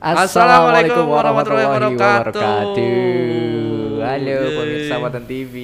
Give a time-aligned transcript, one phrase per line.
[0.00, 2.72] Assalamualaikum warahmatullahi wabarakatuh.
[4.00, 5.54] Halo pemirsa Watan TV.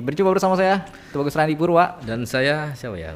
[0.00, 2.00] Berjumpa bersama saya, Tubagus Randi Purwa.
[2.00, 3.12] Dan saya siapa ya?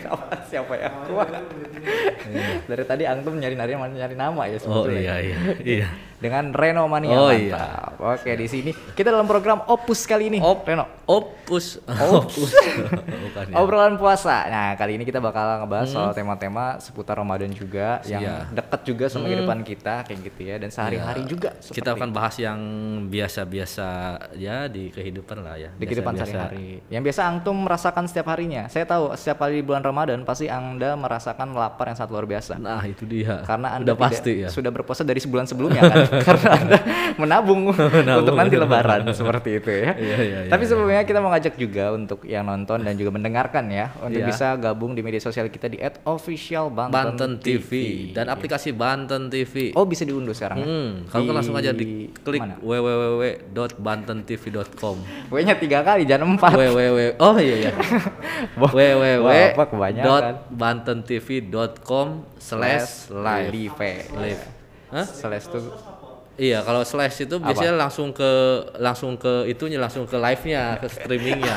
[0.50, 0.88] Siapa ya?
[1.08, 1.26] Wah.
[2.68, 5.00] Dari tadi Antum nyari nyari nyari nama ya Oh sebetulnya.
[5.00, 5.38] iya iya
[5.78, 5.88] iya.
[6.16, 7.18] Dengan Reno Mania.
[7.18, 7.98] Oh, mantap.
[7.98, 10.38] Oke, di sini kita dalam program Opus kali ini.
[10.38, 10.86] Op- Reno.
[11.04, 11.82] Opus.
[11.82, 12.54] Opus.
[13.02, 13.54] Bukan ya.
[13.58, 14.46] Obrolan puasa.
[14.46, 15.96] Nah, kali ini kita bakal ngebahas Hmm.
[15.98, 18.36] soal tema-tema seputar Ramadan juga yang Iya.
[18.52, 22.38] dekat juga sama kehidupan kita kayak gitu ya dan sehari-hari Ya, juga Kita akan bahas
[22.38, 22.58] yang
[23.08, 23.88] biasa-biasa
[24.34, 25.70] ya di kehidupan lah ya.
[25.72, 26.86] di kehidupan sehari-hari.
[26.86, 28.66] Yang biasa antum merasakan setiap harinya.
[28.66, 32.56] Saya tahu setiap kali di bulan Ramadan pasti Anda merasakan lapar yang sangat luar biasa.
[32.56, 33.42] Nah, itu dia.
[33.42, 34.48] Karena Anda udah pasti ya.
[34.48, 35.96] sudah berpuasa dari sebulan sebelumnya kan.
[36.26, 36.76] Karena Anda
[37.20, 39.90] menabung, untuk nanti lebaran seperti itu ya.
[39.92, 40.68] Iya, iya, iya, Tapi iya.
[40.70, 44.28] sebelumnya kita mau ngajak juga untuk yang nonton dan juga mendengarkan ya untuk Iya.
[44.28, 47.68] bisa gabung di media sosial kita di @officialbanten Banten TV
[48.12, 49.72] dan aplikasi Banten TV.
[49.72, 50.54] Oh, bisa diunduh sekarang.
[50.54, 50.64] ya?
[50.64, 54.96] Hmm, kalau kan langsung aja Di diklik www.bantentv.com.
[55.28, 56.50] W-nya tiga kali, jangan empat.
[56.52, 57.70] www oh iya iya
[58.60, 59.26] www
[59.72, 60.32] kebanyakan.
[60.52, 62.06] bantentv.com
[62.36, 63.72] slash live
[64.12, 64.42] live.
[64.92, 65.06] Hah?
[65.08, 65.72] Slash tuh
[66.40, 68.30] iya kalau slash itu biasanya langsung ke
[68.80, 71.56] langsung ke itunya langsung ke live nya ke streamingnya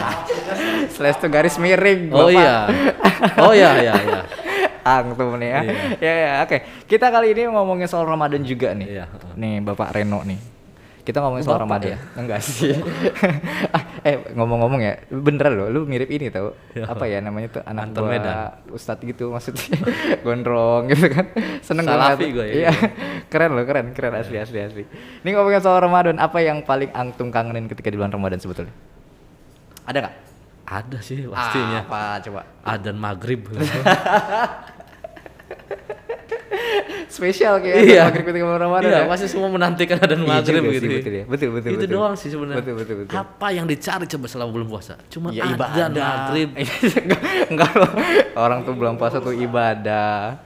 [0.96, 2.12] slash tuh garis miring.
[2.12, 2.36] oh Bapak.
[2.36, 2.56] iya
[3.40, 4.22] oh iya iya iya
[4.86, 5.60] Antum nih ya.
[5.66, 5.74] Iya.
[5.98, 6.58] Ya ya, oke.
[6.86, 9.02] Kita kali ini ngomongin soal Ramadan juga nih.
[9.02, 9.06] Iya.
[9.34, 10.38] Nih Bapak Reno nih.
[11.06, 11.94] Kita ngomongin soal Bapak Ramadan.
[11.94, 11.98] ya?
[12.18, 12.74] Enggak sih.
[13.76, 16.58] Ah, eh ngomong-ngomong ya, beneran loh, lu mirip ini tau.
[16.74, 16.90] Ya.
[16.90, 18.58] Apa ya namanya tuh anak Anton Medan.
[18.74, 19.66] Ustadz gitu maksudnya.
[20.26, 21.30] Gondrong gitu kan.
[21.62, 22.54] Seneng Salafi gua ya.
[22.66, 22.72] Iya.
[23.32, 24.84] keren loh, keren, keren asli asli asli.
[25.22, 28.74] Ini ngomongin soal Ramadan, apa yang paling antum kangenin ketika di bulan Ramadan sebetulnya?
[29.86, 30.16] Ada nggak?
[30.66, 32.42] ada sih pastinya Apa coba?
[32.66, 33.46] adan maghrib
[37.08, 38.04] Spesial kayak Iya.
[38.06, 38.88] maghrib ketika bulan Ramadan.
[38.88, 39.08] iya ya?
[39.08, 40.96] pasti semua menantikan adan Iya maghrib gitu sih, ya.
[40.96, 41.24] betul ya.
[41.26, 41.94] Betul, betul, itu betul.
[41.94, 43.16] doang sih sebenarnya Betul, betul, betul.
[43.16, 46.50] apa yang dicari coba selama bulan puasa cuma Ya adan maghrib
[47.06, 47.92] enggak, enggak loh.
[48.36, 50.42] Orang tuh bulan puasa tuh ibadah.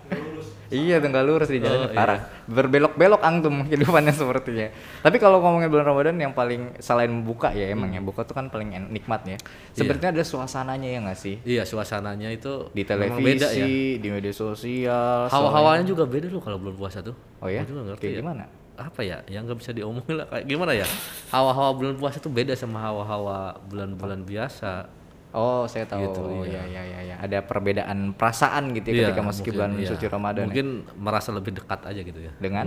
[0.69, 1.97] Iya tuh nggak lurus di jalannya Oh, iya.
[1.97, 2.19] parah.
[2.46, 4.69] Berbelok-belok angtum kehidupannya sepertinya.
[5.00, 8.47] Tapi kalau ngomongin bulan Ramadan yang paling selain buka ya emang ya buka tuh kan
[8.47, 9.38] paling en- nikmat ya.
[9.72, 11.35] Sepertinya ada suasananya ya nggak sih?
[11.44, 13.66] iya suasananya itu Di televisi, beda ya
[13.96, 15.25] di media sosial.
[15.28, 17.62] hawa-hawanya juga beda loh kalau bulan puasa tuh Oh ya?
[17.63, 18.22] Juga ngerti Kayak ya.
[18.22, 18.46] gimana?
[18.75, 20.88] apa ya yang nggak bisa diomongin lah kayak gimana ya
[21.29, 24.88] hawa-hawa bulan puasa tuh beda sama hawa-hawa bulan-bulan biasa
[25.29, 26.01] Oh, saya tahu.
[26.01, 26.66] Gitu, oh, iya.
[26.66, 27.16] iya iya iya.
[27.19, 29.88] Ada perbedaan perasaan gitu ya Iya, ketika masuki mungkin, bulan iya.
[29.88, 30.40] suci Ramadan.
[30.40, 30.45] ya.
[30.47, 32.66] mungkin merasa lebih dekat aja gitu ya Dengan?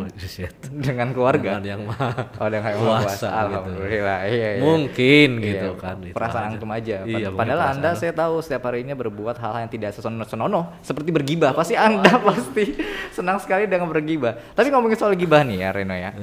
[0.78, 1.58] Dengan keluarga.
[1.58, 1.98] Dengan yang mah
[2.36, 3.40] Oh, dengan yang puasa gitu.
[3.42, 4.18] Alhamdulillah.
[4.24, 4.60] Iya, iya.
[4.60, 6.50] mungkin Iya, gitu kan itu perasaan aja.
[6.54, 6.96] antum aja.
[7.00, 9.90] Pad- iya, Padahal anda saya tahu setiap harinya berbuat hal yang tidak
[10.22, 11.50] senonoh seperti bergibah.
[11.52, 12.78] Pasti anda pasti
[13.10, 14.38] senang sekali dengan bergibah.
[14.52, 16.14] Tapi ngomongin soal gibah nih ya Reno ya.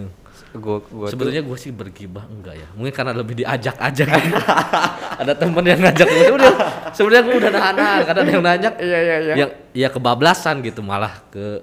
[0.50, 2.68] Gua, gua Sebetulnya gue sih bergibah enggak ya.
[2.74, 4.34] Mungkin karena lebih diajak aja gitu.
[5.22, 6.26] ada temen yang ngajak gue.
[6.26, 6.54] Sebenarnya
[6.90, 9.34] sebenarnya gue udah nahan-nahan karena ada yang nanya Iya iya iya.
[9.36, 11.62] yang ya kebablasan gitu malah ke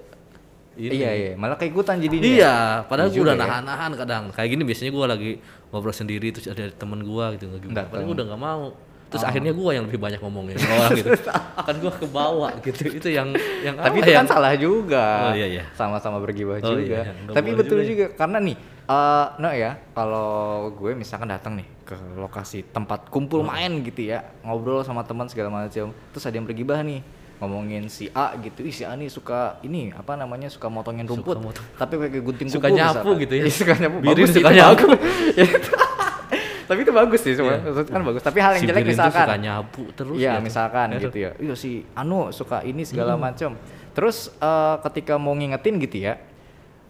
[0.76, 0.92] ini.
[0.92, 2.22] Iya iya, malah keikutan jadinya.
[2.22, 2.54] Iya,
[2.84, 3.42] padahal Iya gue udah ya.
[3.42, 4.25] nahan-nahan kadang.
[4.30, 5.30] Kayak gini biasanya gue lagi
[5.66, 7.82] ngobrol sendiri terus ada temen gue gitu nggak gimana.
[7.88, 8.64] Padahal gue udah nggak mau.
[9.06, 9.30] Terus Oh.
[9.30, 11.10] akhirnya gue yang lebih banyak ngomongin sama orang gitu.
[11.66, 12.82] kan gue ke bawah gitu.
[12.92, 13.32] Itu yang
[13.62, 14.16] yang Tapi itu ya?
[14.19, 15.06] kan salah juga.
[15.26, 15.64] Oh, iya, iya.
[15.72, 17.02] Sama-sama bergibah Oh, juga.
[17.02, 17.88] iya, nggak Tapi betul juga ya.
[17.88, 20.28] juga, karena nih eh no ya, kalau
[20.70, 23.47] gue misalkan datang nih ke lokasi tempat kumpul Oh.
[23.47, 27.02] main gitu ya, ngobrol sama teman segala macam, terus ada yang bergibah nih
[27.36, 31.36] ngomongin si A gitu, ih si A nih suka ini apa namanya suka motongin rumput,
[31.36, 31.66] motong.
[31.75, 33.20] tapi pakai gunting Suka kuku nyapu misalkan.
[33.20, 33.42] gitu ya.
[33.44, 33.96] Iya, suka nyapu.
[33.98, 34.86] Birin bagus suka itu, nyapu.
[34.86, 35.64] bagus.
[36.66, 38.22] tapi itu bagus sih semua, maksudnya kan bagus.
[38.22, 40.41] Tapi hal yang Si jelek misalkan, suka nyapu terus Iya ya.
[40.41, 41.02] misalkan Aduh.
[41.04, 41.30] gitu ya.
[41.36, 43.22] Iya si Anu suka ini segala Hmm.
[43.22, 43.50] macam.
[43.92, 46.19] Terus eh, ketika mau ngingetin gitu ya,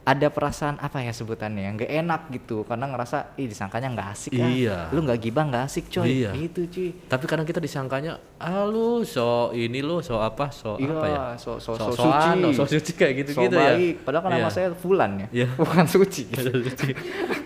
[0.06, 4.46] ada perasaan apa ya sebutannya nggak enak gitu karena ngerasa ih disangkanya nggak asik ah.
[4.46, 4.76] Iya.
[4.88, 6.22] Lu nggak gibah nggak asik coy.
[6.22, 6.30] Iya.
[6.32, 6.94] Itu cuy.
[7.02, 11.20] Tapi kadang kita disangkanya, ah lu so ini lu so apa so Iya, apa ya?
[11.34, 12.54] so- so- so So-soan, suci.
[12.54, 13.74] so suci kayak gitu So gitu ya.
[13.74, 13.94] baik.
[14.00, 14.50] Padahal kan nama Iya.
[14.52, 15.28] saya Fulan ya.
[15.34, 15.46] Iya.
[15.58, 16.22] Bukan suci.
[16.38, 16.90] Suci.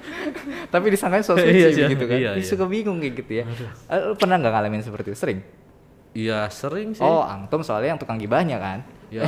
[0.72, 1.86] Tapi disangkanya so suci Iya, iya.
[1.88, 2.16] gitu kan.
[2.18, 2.44] Iya, iya.
[2.44, 3.44] suka bingung kayak gitu ya.
[3.88, 5.18] Eh, Lu pernah nggak ngalamin seperti itu?
[5.18, 5.40] Sering?
[6.12, 7.00] Iya sering sih.
[7.00, 8.84] Oh, Antum soalnya yang tukang gibahnya kan.
[9.10, 9.26] Ya.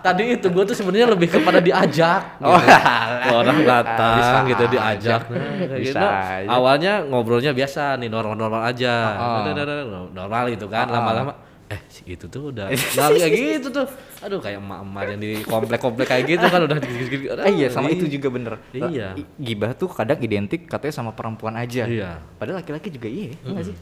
[0.00, 2.40] Tadi itu gue tuh sebenarnya lebih kepada diajak.
[2.40, 2.72] Oh, gitu.
[2.72, 3.36] alah.
[3.44, 4.72] orang datang Bisa gitu aja.
[4.72, 5.22] diajak.
[5.28, 5.36] Nah,
[5.68, 6.06] kayak Bisa gitu.
[6.08, 6.48] aja.
[6.48, 8.94] Awalnya ngobrolnya biasa nih normal-normal aja.
[9.20, 9.44] Oh.
[9.44, 10.88] Nah, nah, nah, nah, Normal gitu kan.
[10.88, 10.96] Oh.
[10.96, 11.32] Lama-lama
[11.72, 12.68] eh itu tuh udah
[13.00, 13.86] nah, kayak gitu tuh.
[14.20, 17.32] Aduh kayak emak-emak yang di komplek-komplek kayak gitu kan udah gitu-gitu.
[17.32, 18.54] Ah, iya sama itu juga bener.
[18.72, 19.16] Iya.
[19.16, 21.84] I- Gibah tuh kadang identik katanya sama perempuan aja.
[21.88, 22.20] Iya.
[22.36, 23.76] Padahal laki-laki juga iya, iya nggak sih?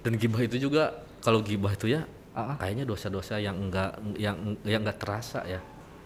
[0.00, 2.04] Dan gibah itu juga kalau gibah itu ya
[2.36, 2.54] Ah.
[2.60, 5.56] kayaknya dosa-dosa yang enggak yang yang enggak terasa ya.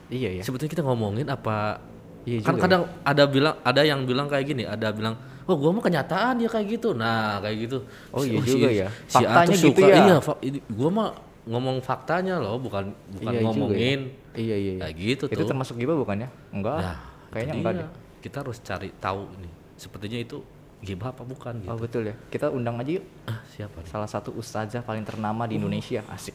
[0.06, 0.42] Iya ya.
[0.46, 1.82] Sebetulnya kita ngomongin apa
[2.22, 5.16] Iya kan juga kadang ada bilang ada yang bilang kayak gini, ada bilang,
[5.48, 7.78] "Oh, gua mah kenyataan dia kayak gitu." Nah, kayak gitu.
[8.12, 8.88] Oh, iya si- juga ya.
[9.08, 9.96] Si A Faktanya tuh gitu suka, ya.
[9.98, 11.08] Iya, fa- ini gua mah
[11.48, 13.46] ngomong faktanya loh, bukan bukan Iya juga ya.
[13.48, 14.00] ngomongin.
[14.36, 14.72] Iya iya.
[14.76, 14.80] iya.
[14.84, 15.48] Kayak gitu Itu tuh.
[15.48, 16.28] termasuk gibah bukannya?
[16.52, 16.78] Enggak.
[16.78, 16.98] Nah,
[17.32, 17.88] Kayaknya enggak deh.
[18.20, 19.52] Kita harus cari tahu nih.
[19.74, 20.38] Sepertinya itu
[20.80, 21.68] gibah apa bukan gitu.
[21.68, 22.16] Oh betul ya.
[22.26, 23.86] Kita undang aja yuk Ah, siapa nih?
[23.86, 26.00] salah satu ustazah paling ternama di Indonesia.
[26.06, 26.32] Asik.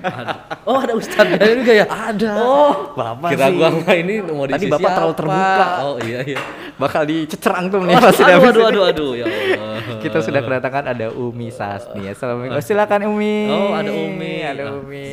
[0.00, 0.38] Ada.
[0.62, 1.86] Oh, ada ustadznya juga ya?
[1.86, 2.32] Ada.
[2.38, 3.58] Oh, Bapak kira sih.
[3.58, 5.66] gua ini mau Tadi Bapak terlalu terbuka.
[5.82, 6.38] Oh, iya iya.
[6.72, 8.70] Bakal dicecerang tuh nih Oh, pasti aduh, habis aduh, ini.
[8.70, 9.98] aduh, aduh, ya Allah.
[9.98, 12.06] Kita sudah kedatangan ada Umi Sasni.
[12.06, 12.54] Assalamualaikum.
[12.54, 13.36] Oh, silakan Umi.
[13.48, 14.34] Oh, ada Umi.
[14.40, 14.78] Ada Ah.
[14.78, 15.06] Umi.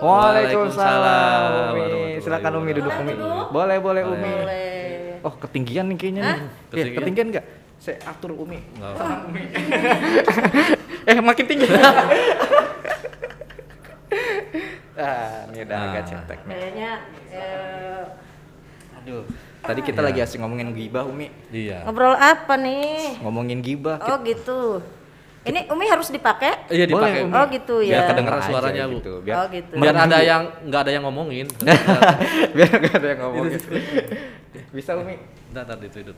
[0.00, 2.18] Waalaikumsalam Umi.
[2.18, 3.14] Silakan Umi duduk Umi.
[3.50, 4.32] Boleh, boleh Umi.
[5.20, 6.36] Oh, ketinggian nih kayaknya nih.
[6.70, 6.96] Ketinggian?
[6.96, 7.46] ketinggian enggak?
[7.80, 8.60] Saya atur Umi.
[8.76, 9.42] Nggak Tenang, Umi.
[11.02, 11.64] eh, makin tinggi.
[14.96, 16.06] ah, ini udah agak Ah.
[16.06, 16.54] cetek nih.
[16.54, 16.90] Kayaknya
[17.30, 18.04] eh,
[19.00, 19.24] Aduh.
[19.60, 20.08] Tadi kita Iya.
[20.08, 21.28] lagi asik ngomongin gibah, Umi.
[21.48, 21.84] Iya.
[21.84, 23.16] ngobrol apa nih?
[23.18, 23.96] Ngomongin gibah.
[24.02, 24.80] Oh gitu.
[25.40, 26.68] Ini Umi harus dipakai?
[26.68, 27.24] Iya dipakai.
[27.24, 27.32] Umi.
[27.32, 28.08] Oh gitu Biar ya.
[28.08, 29.00] kedengeran Aja suaranya, Bu.
[29.00, 29.12] gitu.
[29.24, 29.72] Oh gitu.
[29.74, 31.46] Biar ada yang nggak ada yang ngomongin.
[32.56, 33.68] biar gak ada yang ngomong gitu.
[34.70, 35.16] Bisa Umi?
[35.50, 36.12] Ntar ntar itu itu.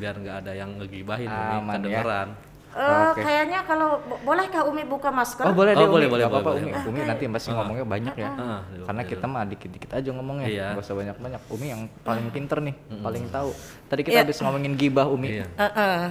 [0.00, 1.76] Ah, biar nggak ada yang ngegibahin, Umi, ya.
[1.76, 2.28] kedengeran.
[2.70, 2.78] Eh,
[3.10, 3.20] Oke.
[3.20, 5.42] kayaknya kalau bo- bolehkah Umi buka masker?
[5.42, 6.70] Oh boleh Oh, deh boleh, Umi, boleh, Gak apa-apa boleh, Umi.
[6.72, 6.88] boleh.
[6.88, 8.30] Umi nanti pasti ngomongnya banyak ya.
[8.30, 9.10] Ah, Karena iya.
[9.10, 10.66] kita mah dikit-dikit aja ngomongnya, Iya.
[10.72, 11.40] nggak usah banyak-banyak.
[11.50, 13.50] Umi yang paling pinter nih, paling tahu.
[13.84, 14.24] Tadi kita Iya.
[14.24, 15.46] habis ngomongin gibah Umi, Iya.
[15.50, 16.02] Eh, eh.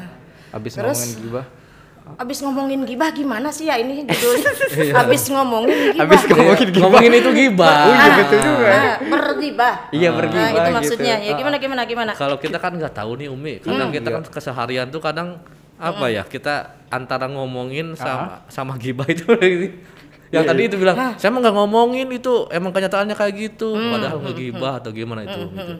[0.51, 0.93] habis Terus?
[0.93, 1.45] ngomongin gibah,
[2.15, 4.49] Abis ngomongin gibah gimana sih ya ini judulnya?
[4.97, 6.01] Abis ngomongin gibah.
[6.03, 6.81] habis ngomongin gibah.
[6.81, 7.69] Ngomongin itu gibah.
[7.69, 8.67] Oh iya betul juga.
[8.67, 9.73] Ah, bergibah.
[9.89, 10.71] Iya Nah, bergibah itu gitu.
[10.73, 11.15] maksudnya.
[11.17, 12.11] Ya Ah, gimana gimana gimana?
[12.13, 15.37] Kalau kita kan nggak tahu nih Umi, kadang kita kan keseharian tuh kadang
[15.75, 16.55] apa ya kita
[16.87, 19.23] antara ngomongin sama sama gibah itu
[20.35, 24.77] yang tadi itu bilang saya emang nggak ngomongin itu emang kenyataannya kayak gitu padahal ngegibah
[24.77, 25.73] atau gimana itu gitu.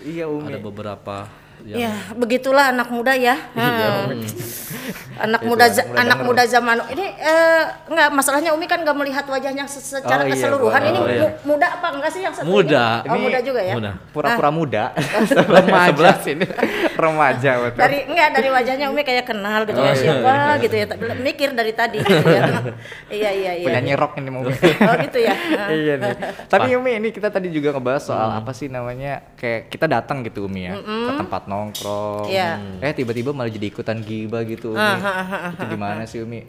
[0.00, 0.48] Iya Umi.
[0.48, 1.28] ada beberapa
[1.60, 3.34] yang Ya, begitulah anak muda ya.
[3.50, 4.22] Iya, Hmm.
[5.18, 9.26] anak muda za- mulai anak muda zaman ini eh enggak masalahnya Umi kan enggak melihat
[9.26, 10.80] wajahnya se- secara Oh, iya, keseluruhan.
[10.80, 11.20] Ini Oh, iya.
[11.20, 13.02] mu- muda apa enggak sih yang satu Muda.
[13.02, 13.02] ini?
[13.04, 13.74] Oh, Ini muda juga ya.
[13.74, 13.90] muda.
[14.08, 14.84] Pura-pura muda.
[15.50, 16.10] Remaja.
[16.20, 16.46] Sini
[16.98, 17.78] remaja betul.
[17.78, 20.86] Dari enggak dari wajahnya Umi kayak kenal gitu Oh, ya iya, siapa gitu ya.
[21.18, 22.42] Mikir dari tadi gitu ya.
[23.08, 23.66] iya iya iya.
[23.66, 24.42] Penyanyi rock ini mau.
[24.42, 25.34] Oh gitu ya.
[25.68, 26.14] iya nih.
[26.46, 30.46] Tapi Umi ini kita tadi juga ngebahas soal apa sih namanya kayak kita datang gitu
[30.46, 32.28] Umi ya ke tempat nongkrong.
[32.28, 32.60] Iya.
[32.84, 34.84] Eh tiba-tiba malah jadi ikutan gibah gitu Umi.
[34.84, 36.44] Ah, ah, ah, Itu gimana sih Umi?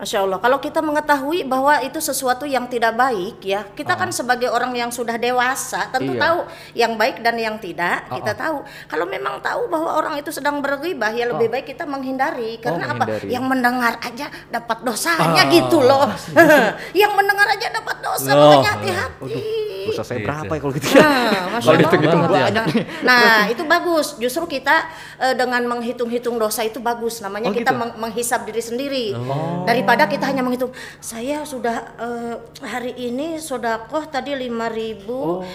[0.00, 4.48] Masya Allah, kalau kita mengetahui bahwa itu sesuatu yang tidak baik ya, kita kan sebagai
[4.48, 6.22] orang yang sudah dewasa tentu Iya.
[6.24, 6.38] tahu
[6.72, 8.36] yang baik dan yang tidak, Oh, kita oh.
[8.38, 8.56] tahu.
[8.88, 12.56] Kalau memang tahu bahwa orang itu sedang berghibah, ya lebih baik kita menghindari.
[12.56, 13.04] Karena apa?
[13.04, 13.28] menghindari.
[13.28, 16.08] Yang mendengar aja dapat dosanya gitu loh.
[16.96, 18.56] yang mendengar aja dapat dosa, Loh.
[18.56, 19.42] makanya hati-hati.
[19.82, 20.94] Dosa saya Iya, berapa ya kalau gitu ya?
[20.94, 21.72] Nah, Masya Kalau Allah.
[21.74, 22.64] dihitung-hitung Banget ya.
[23.02, 24.06] Nah, itu bagus.
[24.16, 24.76] Justru kita
[25.18, 27.18] eh, dengan menghitung-hitung dosa itu bagus.
[27.18, 27.80] Namanya Oh, kita gitu?
[27.80, 29.06] meng- menghisap diri sendiri.
[29.64, 35.06] Daripada kita hanya menghitung, saya sudah eh, hari ini sodakoh tadi 5000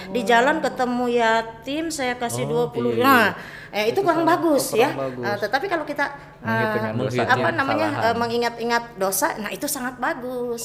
[0.10, 2.92] di jalan ketemu yatim saya kasih 20.
[2.92, 3.04] iya.
[3.04, 3.26] Nah,
[3.72, 4.90] eh, itu, kurang bagus kurang ya.
[4.92, 5.22] bagus.
[5.22, 6.06] Nah, tetapi kalau kita
[6.42, 8.06] eh, dosa, apa namanya kesalahan.
[8.06, 10.62] eh, mengingat-ingat dosa, nah itu sangat bagus.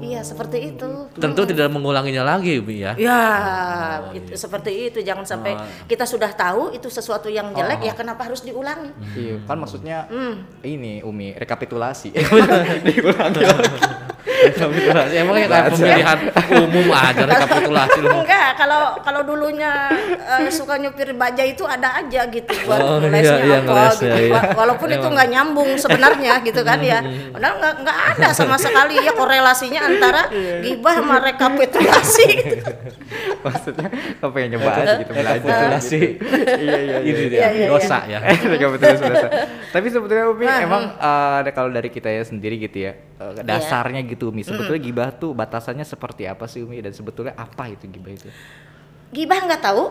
[0.00, 0.90] Iya, seperti itu.
[1.14, 2.92] tentu tidak mengulanginya lagi Umi ya.
[2.94, 3.22] Ya,
[4.00, 4.36] Oh, itu iya.
[4.36, 4.98] seperti itu.
[5.00, 5.66] Jangan sampai Ah.
[5.84, 7.86] kita sudah tahu itu sesuatu yang jelek Oh.
[7.86, 8.90] ya kenapa harus diulangi?
[9.12, 10.46] Iya, kan maksudnya Hmm.
[10.62, 12.14] ini Umi rekapitulasi.
[13.04, 13.44] gitu nanti
[14.34, 15.12] Rekapitulasi.
[15.16, 16.18] Emang ya kayak pemilihan
[16.58, 18.10] umum aja rekapitulasi lu.
[18.16, 19.72] Enggak, kalau kalau dulunya
[20.18, 24.06] eh, suka nyupir baja itu ada aja gitu buat Oh, iya, iya, apa ngeles, gitu.
[24.06, 24.32] iya, iya.
[24.32, 26.98] Wa- Walaupun itu nggak nyambung sebenarnya gitu kan ya.
[27.34, 30.22] Padahal nggak nggak ada sama sekali ya korelasinya antara
[30.60, 32.70] gibah sama rekapitulasi gitu.
[33.44, 35.34] maksudnya apa pengen nyoba aja gitu belajar.
[35.36, 36.00] Rekapitulasi.
[36.56, 37.28] Iya iya Ini iya.
[37.28, 38.18] dia Iya, iya, dosa ya.
[38.52, 39.28] Rekapitulasi dosa.
[39.70, 43.32] Tapi sebetulnya Umi Ah, emang eh, ada kalau dari kita ya sendiri gitu ya eh,
[43.32, 43.42] Iya.
[43.42, 44.42] dasarnya gitu Umi.
[44.42, 48.28] Sebetulnya gibah tuh batasannya seperti apa sih Umi dan sebetulnya apa itu gibah itu?
[49.10, 49.84] Gibah nggak tahu?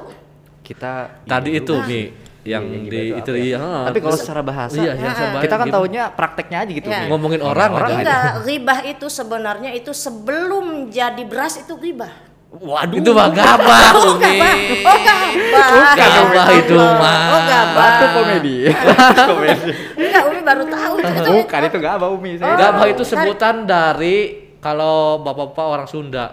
[0.61, 1.87] Kita Tadi gibah itu dulu.
[1.87, 2.01] Mi
[2.43, 3.55] yang Iya, di itu apa ya?
[3.55, 3.59] iya.
[3.87, 5.75] Tapi kalau secara bahasa Iya, yang saya kita kan gitu.
[5.79, 6.99] taunya prakteknya aja gitu Iya.
[6.99, 7.05] Mi.
[7.07, 7.89] Ngomongin orang Orang.
[7.95, 12.11] Enggak, ribah itu sebenarnya itu sebelum jadi beras itu ribah.
[12.53, 12.99] Waduh.
[12.99, 14.21] Itu mah gabah Oh, Umi.
[14.21, 14.55] gabah.
[14.83, 15.95] Oh, gabah.
[15.95, 17.17] Gabah itu mah.
[17.25, 17.73] Oh, gabah.
[17.73, 18.55] Batu komedi.
[19.31, 19.69] komedi.
[19.97, 21.09] Enggak, Umi baru tahu itu.
[21.09, 22.31] itu Bukan itu gak apa Umi.
[22.37, 22.93] Saya Gabah tahu.
[22.93, 24.17] itu sebutan dari
[24.59, 26.25] kalau bapak-bapak orang Sunda.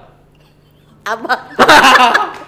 [1.02, 1.38] Abah.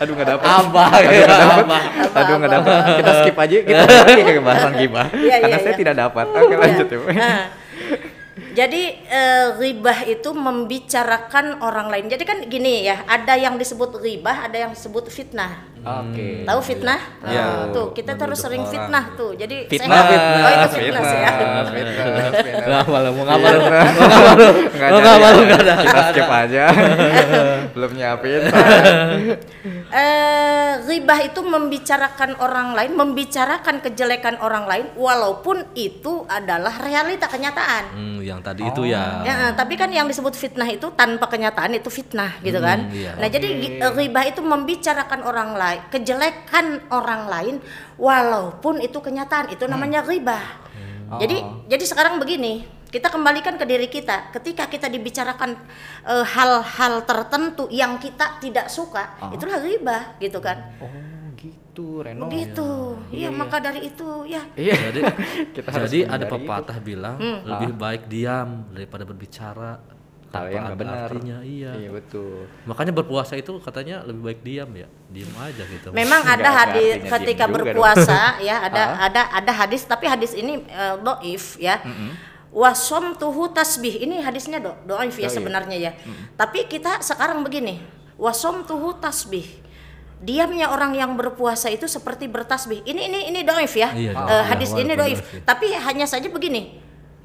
[0.00, 0.46] Aduh gak dapet.
[0.48, 1.64] Abah Aduh ya, gak dapet.
[1.66, 1.82] abah.
[2.18, 2.72] Aduh gak dapet.
[2.98, 3.56] Kita skip aja.
[3.62, 5.06] Kita lagi ke bahasan gibah.
[5.12, 5.78] Iya, Karena iya, saya iya.
[5.78, 6.26] tidak dapat.
[6.30, 6.98] Oke lanjut ya.
[8.54, 12.06] Jadi eh, ribah itu membicarakan orang lain.
[12.06, 15.74] Jadi kan gini ya, ada yang disebut ribah, ada yang disebut fitnah.
[15.84, 16.48] Oke.
[16.48, 16.96] Tahu fitnah?
[17.28, 17.44] Iya.
[17.44, 19.36] Ah, tuh kita terus sering fitnah tuh.
[19.36, 21.30] Jadi Fitnah, saya fitnah, Oh itu fitnah, sih ya.
[21.36, 22.64] fitnah, fitnah, fitnah.
[22.64, 23.60] Nggak malu, mau ngapa lu?
[23.60, 25.44] Nggak Nggak jadi malu, ya.
[25.44, 25.74] nggak ada.
[25.84, 26.64] Kita skip aja.
[27.76, 28.40] Belum nyiapin.
[29.86, 37.84] Eh, ribah itu membicarakan orang lain, membicarakan kejelekan orang lain, walaupun itu adalah realita kenyataan.
[37.90, 39.22] Hmm, yang tadi itu ya.
[39.22, 42.90] Ya, eh, tapi kan yang disebut fitnah itu tanpa kenyataan itu fitnah gitu kan.
[42.90, 43.14] iya.
[43.14, 47.54] Nah, jadi gi- eh, ribah itu membicarakan orang lain, kejelekan orang lain
[47.96, 50.42] walaupun itu kenyataan, itu namanya ribah.
[51.14, 51.36] Jadi
[51.68, 54.30] jadi sekarang begini, kita kembalikan ke diri kita.
[54.30, 55.58] Ketika kita dibicarakan
[56.06, 60.78] eh, hal-hal tertentu yang kita tidak suka, itulah ribah gitu kan.
[60.78, 61.14] Oh
[61.74, 62.30] gitu Reno.
[62.30, 62.70] Begitu.
[63.10, 64.74] Iya, maka dari itu ya Iya.
[64.90, 65.00] Jadi
[65.58, 69.82] Kita harus jadi ada pepatah bilang lebih baik diam daripada berbicara.
[70.30, 71.06] Tahu tanpa yang nggak ada benar.
[71.10, 71.72] Artinya iya.
[71.78, 72.50] Iya betul.
[72.66, 74.88] Makanya berpuasa itu katanya lebih baik diam ya.
[75.10, 75.88] Diam aja gitu.
[75.94, 81.58] Memang ada hadis ketika berpuasa ya ada ada ada hadis tapi hadis ini eh, doif
[81.58, 81.82] ya.
[82.54, 85.34] Wasom tuhu tasbih ini hadisnya do doif ya Doif.
[85.34, 85.92] sebenarnya ya.
[86.38, 87.82] Tapi kita sekarang begini
[88.14, 89.42] wasom tuhu tasbih.
[90.24, 92.80] Diamnya orang yang berpuasa itu seperti bertasbih.
[92.86, 93.90] Ini ini ini doif ya.
[93.92, 94.46] Iya, doif.
[94.54, 95.42] hadis Walaupun ini ya.
[95.42, 96.78] Tapi hanya saja begini.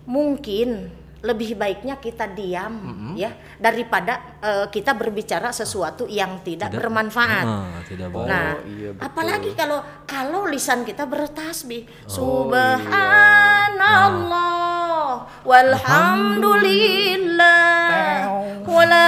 [0.10, 2.74] Mungkin lebih baiknya kita diam
[3.14, 7.44] ya daripada eh, kita berbicara sesuatu yang tidak, Tidak- bermanfaat.
[7.44, 8.26] Ah, tidak Oh, baik.
[8.26, 9.04] Nah, iya, betul.
[9.04, 18.24] apalagi kalau kalau lisan kita bertasbih, Oh, subhanallah, walhamdulillah,
[18.64, 19.08] wala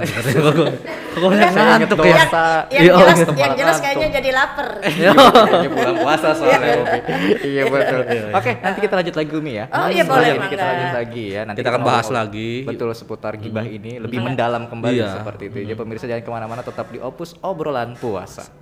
[0.00, 2.06] Kok inget ngantuk ya?
[2.06, 2.30] yang,
[2.70, 3.34] yang Iya, jelas, iya.
[3.36, 4.68] yang jelas kayaknya jadi lapar.
[4.80, 7.30] Kayaknya bulan puasa soalnya Umi.
[7.42, 8.00] Iya betul.
[8.30, 9.64] Oke, nanti kita lanjut lagi Umi ya.
[9.70, 11.40] Oh, iya, boleh, ini kita lanjut lagi ya.
[11.44, 12.50] Nanti Kita akan bahas lagi.
[12.62, 15.20] Betul seputar gibah ini lebih mendalam kembali Iya.
[15.20, 15.56] seperti itu.
[15.66, 18.59] Jadi pemirsa jangan ke mana-mana, tetap di Opus obrolan puasa.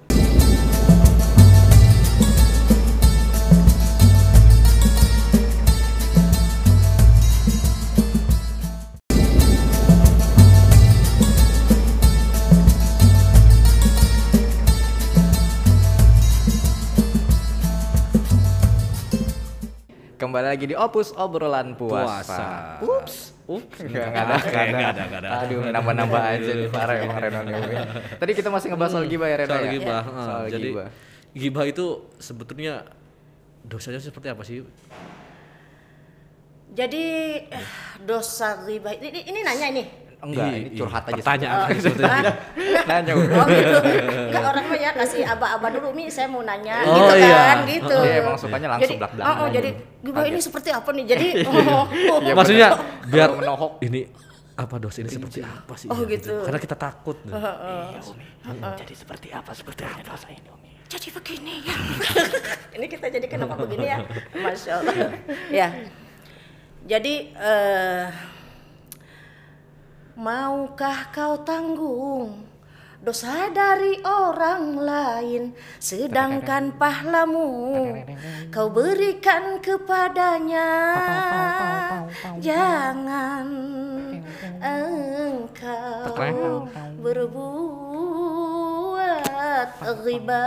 [20.38, 22.22] Kembali lagi di Opus obrolan puasa.
[22.22, 22.46] Puasa.
[22.78, 23.14] Ups.
[23.50, 23.78] Ups.
[23.90, 24.70] Enggak enggak ada, enggak ada.
[24.70, 25.28] Nggak ada, nggak ada.
[25.42, 27.52] Aduh, nambah-nambah aja nih parah emang Reno nih.
[27.58, 27.74] Umi.
[28.22, 29.70] Tadi kita masih ngebahas soal gibah ya Reno Soal ya.
[29.74, 29.98] gibah.
[29.98, 30.88] Ya, ah, Soal Jadi gibah.
[31.34, 31.86] gibah itu
[32.22, 32.86] sebetulnya
[33.66, 34.62] dosanya seperti apa sih?
[36.70, 37.04] Jadi
[37.50, 37.66] eh,
[38.06, 39.82] dosa riba ini, ini, ini nanya ini.
[40.18, 40.76] Enggak, Iya, ini iya.
[40.76, 41.14] curhat aja.
[41.16, 42.32] Pertanyaan Oh, aja sebetulnya.
[42.90, 43.12] Nanya.
[43.14, 43.78] Oh gitu.
[44.28, 47.38] Enggak orang mah ya kasih aba-aba dulu Mi, saya mau nanya Oh, gitu iya.
[47.46, 47.96] kan gitu.
[48.02, 49.54] Dia emang sukanya langsung jadi, belak-belakan Oh, oh, aja.
[49.54, 49.70] jadi
[50.00, 51.04] gibah ini seperti apa nih?
[51.06, 52.68] Jadi oh, oh, Iya, Maksudnya
[53.06, 53.72] biar menohok.
[53.80, 54.00] ini
[54.52, 55.86] apa dosa ini seperti apa sih?
[55.86, 56.34] Oh, ya, gitu.
[56.42, 57.16] Karena kita takut.
[57.22, 58.26] Iya, Umi.
[58.74, 60.66] Jadi seperti apa seperti apa dosa ini, Umi?
[60.88, 61.76] jadi begini ya.
[62.72, 64.00] ini kita jadi kenapa begini ya?
[64.34, 65.12] Masya Allah.
[65.52, 65.68] ya.
[66.80, 68.04] Jadi eh,
[70.18, 72.42] maukah kau tanggung
[72.98, 75.54] dosa dari orang lain?
[75.78, 77.94] Sedangkan pahlamu
[78.50, 80.70] kau berikan kepadanya.
[82.42, 83.46] Jangan
[84.58, 86.18] engkau
[86.98, 88.58] berbuat
[90.02, 90.46] riba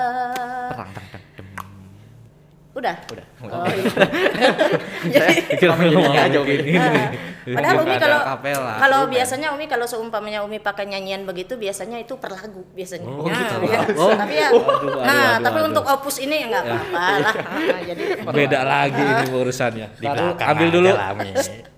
[2.72, 3.26] udah Udah.
[3.44, 5.28] oh, iya.
[5.52, 6.56] Kira ngomong nyanyi aja, Umi.
[6.72, 7.12] Ah.
[7.44, 8.74] Padahal Umi kalau kapela.
[8.80, 13.04] kalau biasanya Umi kalau seumpamanya Umi pakai nyanyian begitu biasanya itu per lagu biasanya.
[13.04, 13.56] Oh, Nah, gitu.
[13.68, 13.80] ya.
[13.92, 14.12] Oh.
[14.16, 15.68] Tapi ya, Aduh, aduh, nah aduh, tapi aduh.
[15.68, 17.36] untuk opus ini ya nggak apa-apa lah.
[17.52, 19.88] Ah, Jadi Beda lagi ini urusannya.
[19.92, 20.90] Di Taruh, belakang ambil dulu.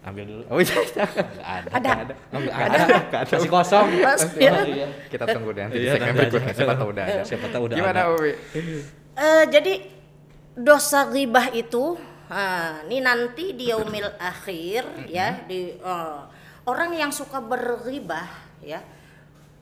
[0.03, 0.43] Ambil dulu.
[0.45, 0.75] Oh iya,
[1.71, 1.89] Ada.
[2.03, 2.13] Ada.
[2.29, 2.77] Oh, ada.
[3.25, 3.87] Masih kosong.
[3.97, 4.51] Mas, ya.
[5.09, 6.53] kita tunggu deh nanti di Iya, segmen berikutnya.
[6.53, 7.21] Siapa tahu udah ada.
[7.25, 8.11] Siapa tahu udah Gimana, ada.
[8.11, 8.31] Umi?
[9.13, 9.73] Eh, jadi
[10.53, 11.97] dosa ghibah itu
[12.29, 16.19] ah, ini nanti di yaumil akhir ya di eh,
[16.69, 18.29] orang yang suka berribah
[18.63, 18.79] ya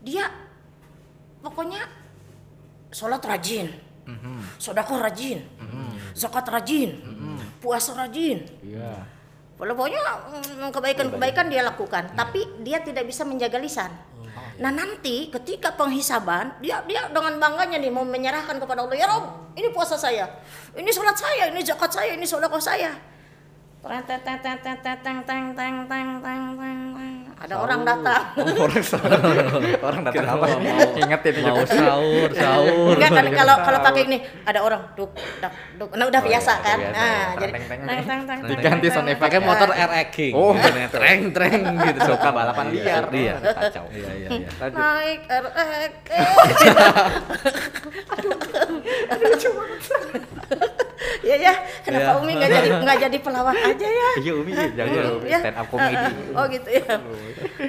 [0.02, 0.30] dia
[1.42, 1.82] pokoknya
[2.92, 3.72] sholat rajin
[4.60, 5.40] sodako rajin
[6.12, 7.00] zakat rajin
[7.62, 8.44] puasa rajin.
[8.66, 9.06] Iya.
[9.56, 13.94] pokoknya mm, kebaikan-kebaikan dia lakukan tapi dia tidak bisa menjaga lisan
[14.62, 19.26] Nah nanti ketika penghisaban dia dia dengan bangganya nih mau menyerahkan kepada Allah ya Rob
[19.58, 20.30] ini puasa saya,
[20.78, 22.94] ini sholat saya, ini zakat saya, ini sedekah saya.
[23.82, 27.11] Teng teng teng teng teng teng teng teng teng teng
[27.52, 27.64] ada sahur.
[27.68, 28.24] orang datang.
[28.40, 28.84] Oh, orang
[29.84, 30.46] orang datang apa?
[30.56, 32.42] Ingat ingetin mau sahur iya.
[32.42, 32.96] sahur.
[32.96, 34.18] Enggak kan kalau kalau pakai ini
[34.48, 36.78] ada orang duk duk duk nah udah oh, biasa iya, kan?
[36.80, 37.52] Iya, nah jadi
[38.48, 40.56] diganti sound effect pakai motor REG oh
[40.92, 42.00] treng treng gitu.
[42.12, 43.04] Suka balapan liar.
[43.12, 43.86] iya kacau.
[43.92, 44.30] iya iya
[44.72, 45.94] naik REG
[48.14, 48.36] aduh
[49.22, 49.82] lucu banget.
[51.22, 52.18] Ya ya, kenapa Ya.
[52.18, 54.10] Umi nggak jadi nggak jadi pelawak aja ya?
[54.20, 55.38] Iya Umi, jangan Ya.
[55.38, 56.06] stand up comedy.
[56.34, 56.94] Oh gitu ya.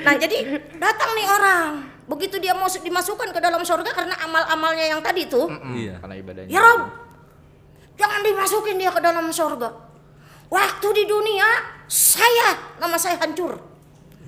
[0.01, 0.37] Nah jadi
[0.75, 1.71] datang nih orang,
[2.07, 5.95] begitu dia mau dimasukkan ke dalam surga karena amal-amalnya yang tadi tuh, Mm, Iya.
[5.99, 6.49] Karena ibadahnya.
[6.49, 6.81] ya Rob,
[7.95, 9.69] jangan dimasukin dia ke dalam surga.
[10.49, 11.49] Waktu di dunia
[11.87, 13.57] saya nama saya hancur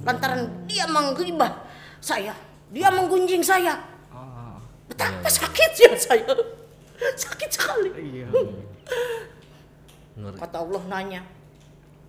[0.00, 1.64] lantaran dia menggibah
[1.96, 2.36] saya,
[2.68, 3.80] dia menggunjing saya.
[4.08, 6.28] Ah, Betapa sakitnya saya,
[7.14, 7.88] sakit sekali.
[8.20, 8.28] Iya.
[10.14, 10.36] Ngeri.
[10.38, 11.20] Kata Allah nanya,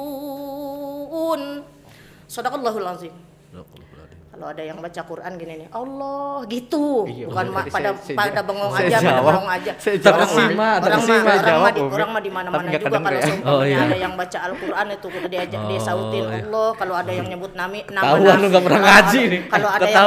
[2.31, 3.11] Sadaqallahul azim.
[3.51, 4.00] Sadaqallahul.
[4.31, 8.15] Kalau ada yang baca Quran gini nih, Allah gitu, Iya, bukan ma- pada saya- saya
[8.15, 8.47] pada jawab.
[8.47, 9.25] bengong Saya aja, pada jawab.
[9.27, 9.71] bengong aja.
[9.75, 12.69] Saya Orang jawab, mah- orang mah, orang saya mah, jawab, di, orang mah di mana-mana
[12.71, 13.35] juga kalau ya.
[13.43, 13.79] Oh, iya.
[13.83, 16.37] ada yang baca Al-Quran itu udah diajak Oh, dia sautin iya.
[16.41, 19.41] Allah, kalau ada yang nyebut nami nama Nabi- nggak pernah ngaji nih.
[19.51, 19.99] Kalau ada yang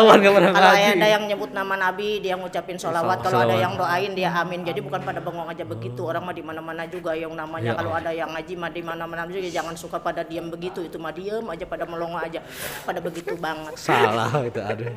[0.54, 4.64] kalau ada yang nyebut nama Nabi, dia ngucapin sholawat, kalau ada yang doain dia amin.
[4.64, 7.92] Jadi bukan pada bengong aja begitu, orang mah di mana-mana juga yang namanya Ya kalau
[7.92, 11.44] ada yang ngaji mah di mana-mana juga jangan suka pada diam begitu, itu mah diam
[11.46, 12.40] aja pada melongo aja,
[12.82, 13.72] pada begitu banget.
[14.14, 14.92] Salah itu aduh.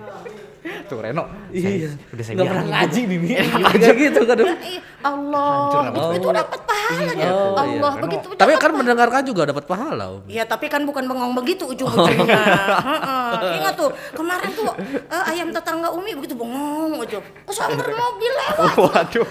[0.87, 1.23] Tuh Reno.
[1.51, 1.63] Iya.
[1.63, 3.31] saya- Udah saya Nggak pernah ngaji nih nih.
[3.81, 4.37] Kayak gitu kan.
[4.39, 7.25] Iya, Allah, Hancur itu, itu dapat pahalanya.
[7.27, 8.03] Iya, oh, Allah iya.
[8.03, 8.27] begitu.
[8.35, 8.79] Tapi kan pahala.
[8.79, 10.05] mendengarkan juga dapat pahala.
[10.19, 10.21] Om.
[10.27, 12.43] Iya tapi kan bukan bengong begitu ujung-ujungnya.
[12.83, 13.55] Heeh.
[13.63, 14.67] Ingat tuh kemarin tuh
[15.07, 17.19] eh, ayam tetangga Umi begitu bengong aja.
[17.47, 18.75] Kesambar mobil lewat.
[18.75, 19.27] Waduh.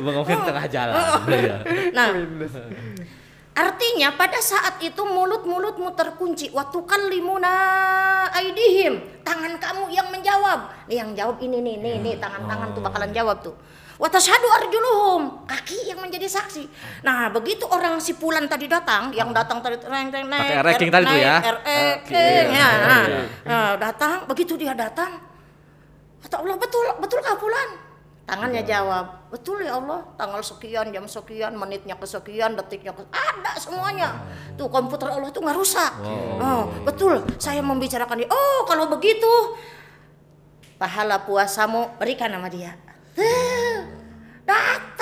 [0.00, 0.94] Ngomongin tengah jalan.
[1.28, 1.56] Iya.
[1.92, 2.08] Nah,
[3.58, 6.54] artinya pada saat itu mulut-mulutmu terkunci.
[6.54, 7.54] Waktu kalimuna
[8.30, 10.86] aidihim, tangan kamu yang menjawab.
[10.86, 13.54] Nih yang jawab ini nih, nih, nih tangan-tangan tuh bakalan jawab tuh.
[13.98, 16.70] Watashadu arjuluhum, kaki yang menjadi saksi.
[17.02, 20.90] Nah, begitu orang si Pulan tadi datang, yang datang tadi reng reng naik, Pakai ranking
[20.94, 21.36] tadi tuh ya.
[21.42, 22.68] ranking, ya.
[23.42, 25.18] Nah, datang, begitu dia datang,
[26.22, 27.87] kata Allah betul, betul kah Pulan?
[28.28, 34.20] Tangannya jawab, betul ya Allah, tanggal sekian, jam sekian, menitnya kesekian, detiknya ke ada semuanya.
[34.52, 35.92] Tuh komputer Allah tuh nggak rusak.
[36.36, 38.28] Oh, betul, saya membicarakan dia.
[38.28, 39.56] Oh, kalau begitu,
[40.76, 42.76] pahala puasamu berikan sama dia.
[44.44, 44.97] Datang,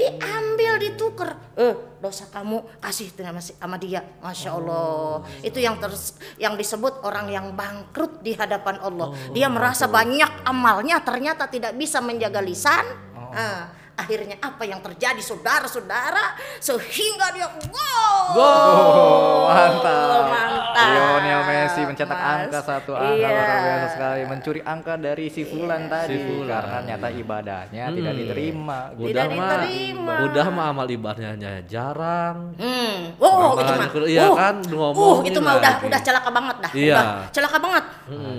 [0.00, 1.36] diambil, ditukar.
[1.60, 4.00] Eh, dosa kamu kasih dengan masih sama dia.
[4.24, 5.20] Masya Allah.
[5.44, 9.12] Itu yang terus yang disebut orang yang bangkrut di hadapan Allah.
[9.36, 12.82] dia merasa banyak amalnya ternyata tidak bisa menjaga lisan.
[13.30, 16.24] Ah, akhirnya apa yang terjadi saudara-saudara
[16.58, 18.16] sehingga dia wow.
[18.32, 20.24] Oh, mantap.
[20.26, 20.88] Mantap.
[20.90, 22.30] Lionel Messi mencetak Mas.
[22.40, 23.28] angka satu angka Iya.
[23.28, 26.48] luar biasa sekali, mencuri angka dari si Fulan tadi Si Fulan.
[26.48, 28.20] karena nyata ibadahnya tidak Hmm.
[28.20, 28.78] diterima.
[28.88, 30.14] Tidak Udah mah, diterima.
[30.24, 32.36] udah mah amal ibadahnya jarang.
[32.56, 32.96] Hmm.
[33.18, 34.08] Oh, Orang itu mah.
[34.08, 35.86] iya uh, kan, uh, ngomongin itu mah udah lagi.
[35.86, 36.72] udah celaka banget dah.
[36.72, 36.94] Iya.
[36.94, 37.84] Udah celaka banget.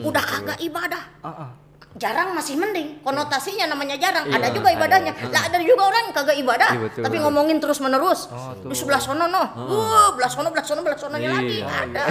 [0.02, 1.04] Udah kagak ibadah.
[1.22, 1.50] Ah, ah.
[1.92, 3.04] Jarang masih mending.
[3.04, 4.24] Konotasinya namanya jarang.
[4.24, 4.78] Iya, ada juga ada.
[4.80, 5.12] ibadahnya.
[5.28, 7.04] Lah ada juga orang yang kagak ibadah, Iya, betul.
[7.04, 8.32] tapi ngomongin terus menerus.
[8.32, 8.56] Oh.
[8.64, 9.48] Di sebelah sono noh.
[9.60, 11.36] Uh, belah sono, belah sono, belah sononya Iya.
[11.36, 11.58] lagi.
[11.60, 12.04] Ada.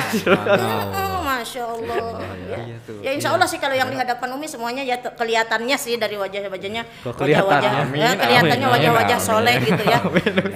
[0.61, 1.97] Hmm, Masya Allah.
[2.45, 2.59] Ya.
[2.61, 3.01] Iya tuh.
[3.01, 6.83] Ya insya Allah sih kalau yang di hadapan Umi semuanya ya kelihatannya sih dari wajah-wajahnya
[7.01, 7.49] Kok kelihatan?
[7.49, 9.29] wajah-wajah Amin, ya, kelihatannya amin, wajah-wajah amin.
[9.33, 9.99] soleh gitu ya.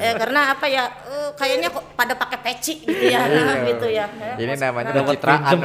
[0.04, 4.04] Eh, karena apa ya eh, kayaknya kok pada pakai peci gitu ya, nah, gitu ya.
[4.36, 5.56] Ini namanya pencitraan.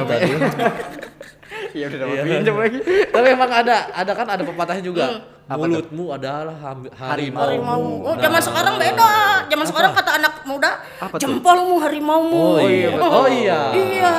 [1.70, 2.24] Iya udah dapat Iya.
[2.24, 2.78] pinjem lagi.
[3.10, 5.04] Tapi emang ada, ada kan ada pepatahnya juga.
[5.50, 5.82] Apa tuh?
[5.82, 6.54] Mulutmu adalah
[6.94, 7.42] harimau.
[7.42, 7.82] harimau.
[8.06, 9.12] Oh, zaman sekarang beda.
[9.50, 10.70] Zaman sekarang kata anak muda,
[11.02, 12.38] Apa jempolmu harimaumu.
[12.38, 12.88] Oh iya.
[12.94, 13.60] Oh, Oh iya.
[13.74, 14.14] Iya.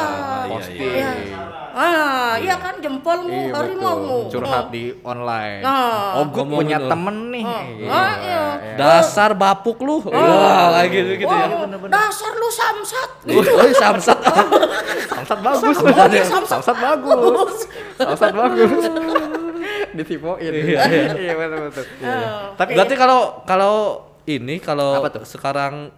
[0.76, 1.12] Iya,
[1.72, 1.88] Pasti.
[1.88, 1.92] iya.
[1.92, 2.04] Iya.
[2.04, 4.18] Ah, iya kan jempolmu, Iya, harimaumu.
[4.28, 5.62] Curhat di online.
[5.64, 6.20] Ah.
[6.20, 6.88] Oh, gue punya lu.
[6.88, 7.46] temen nih.
[7.48, 7.88] Gitu.
[7.88, 8.44] Ah, iya.
[8.76, 10.04] Dasar bapuk lu.
[10.04, 11.48] Wah, kayak gitu gitu ya.
[11.48, 13.10] Wah, dasar lu samsat.
[13.32, 14.18] Oh, samsat.
[15.08, 15.78] Samsat bagus.
[15.82, 16.48] Iya, samsat.
[16.60, 17.56] Samsat bagus.
[17.96, 18.72] Samsat bagus.
[19.98, 20.52] Ditipoin.
[20.52, 20.80] Iya,
[21.16, 21.86] Iya, betul betul.
[22.02, 23.76] Ah, Tapi Berarti kalau kalau
[24.26, 25.92] ini kalau sekarang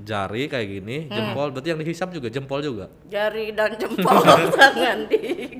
[0.00, 1.12] jari kayak gini, Hmm.
[1.12, 2.86] jempol berarti yang dihisap juga jempol juga.
[3.04, 4.18] jari dan jempol
[4.54, 5.56] tangan di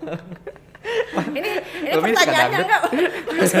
[1.30, 1.50] ini
[1.82, 2.82] ini pertanyaannya enggak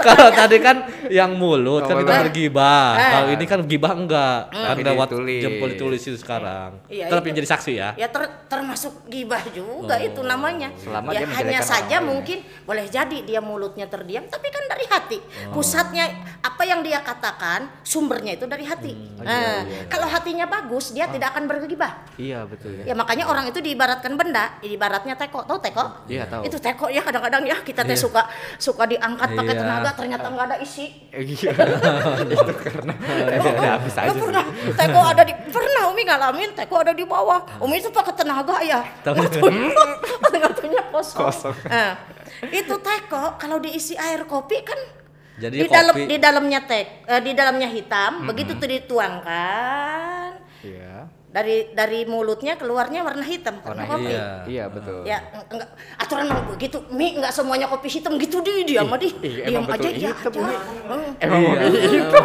[0.00, 0.76] kalau tadi kan
[1.08, 2.24] yang mulut kan Oh, kita mulut.
[2.26, 2.88] bergibah.
[2.94, 3.10] Eh.
[3.10, 4.40] Kalau ini kan gibah enggak.
[4.48, 5.08] Kan Tapi lewat
[5.40, 6.78] jempol ditulis itu sekarang.
[6.86, 7.36] Iya, Tapi itu.
[7.36, 7.88] jadi saksi ya.
[7.96, 12.86] ya ter- termasuk gibah juga itu namanya Selama ya dia hanya saja orang mungkin boleh
[12.86, 15.18] jadi dia mulutnya terdiam tapi kan dari hati
[15.50, 16.08] pusatnya
[16.38, 21.44] apa yang dia katakan sumbernya itu dari hati Nah, kalau hatinya bagus dia tidak akan
[21.44, 26.42] bergibah Iya, betul ya makanya orang itu diibaratkan benda ibaratnya teko tahu teko Iya, tahu.
[26.42, 28.24] itu teko ya kadang-kadang ya kita teh suka
[28.56, 29.62] suka diangkat pakai Iya.
[29.62, 30.86] tenaga ternyata nggak ada isi.
[31.08, 31.52] Eh, Iya.
[32.34, 37.04] Itu karena udah habis aja pernah teko ada di pernah Umi ngalamin teko ada di
[37.04, 37.40] bawah.
[37.60, 38.80] Umi itu pakai tenaga ya.
[39.00, 41.54] Tengah-tengahnya kosong, Kosong.
[41.68, 41.92] Nah,
[42.48, 44.78] itu teko kalau diisi air kopi kan
[45.38, 50.34] Jadi di dalam di dalamnya tek eh, di dalamnya hitam begitu tuh dituangkan.
[50.66, 51.17] Iya.
[51.28, 54.28] Dari dari mulutnya keluarnya warna hitam karena Warna kopi Iya.
[54.42, 54.98] Iya, betul.
[55.04, 58.96] ya eng- enggak aturan mau begitu mi enggak semuanya kopi hitam gitu di dia mah
[58.96, 60.32] di Iya, diam emang aja iya hitam.
[60.32, 61.20] Hmm.
[61.20, 61.44] Emang Iya.
[61.44, 61.52] mau
[61.84, 62.16] gitu.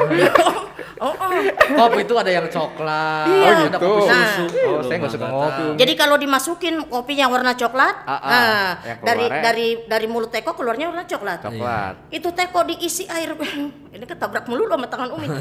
[0.98, 1.32] oh, oh.
[1.76, 3.48] Kopi itu ada yang coklat, Iya.
[3.50, 3.78] ada gitu.
[3.78, 4.24] kopi Nah.
[4.39, 4.44] susu.
[4.63, 5.63] Oh, saya nggak suka ngopi.
[5.76, 8.24] Jadi kalau dimasukin kopi yang warna coklat, Ah, ah.
[8.24, 11.44] nah, Yang dari dari dari mulut teko keluarnya warna coklat.
[11.44, 11.94] Coklat.
[12.08, 13.36] Itu teko diisi air
[13.92, 15.28] ini ketabrak melulu sama tangan Umi.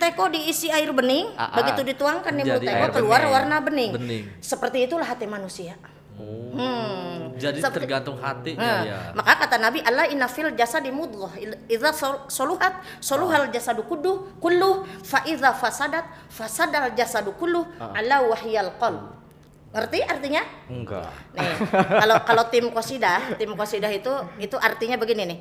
[0.00, 1.56] teko diisi air bening, Ah, ah.
[1.60, 3.34] begitu dituangkan di mulut teko keluar bening.
[3.36, 3.90] warna bening.
[3.94, 4.24] Bening.
[4.40, 5.76] Seperti itulah hati manusia.
[6.16, 7.32] Hmm.
[7.36, 8.98] Jadi Seperti- tergantung hatinya Nah, ya.
[9.14, 11.32] Maka kata Nabi Allah inna fil jasadi mudghah
[11.66, 18.76] idza sol- soluhat soluhal jasadu kullu kullu fa idza fasadat fasadal jasadu kullu ala wahyal
[18.76, 19.16] qalb.
[19.70, 20.42] Ngerti artinya?
[20.66, 21.08] Enggak.
[21.32, 25.38] Nih, kalau kalau tim kosidah, tim kosidah itu itu artinya begini nih.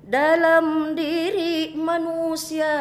[0.00, 2.72] Dalam diri manusia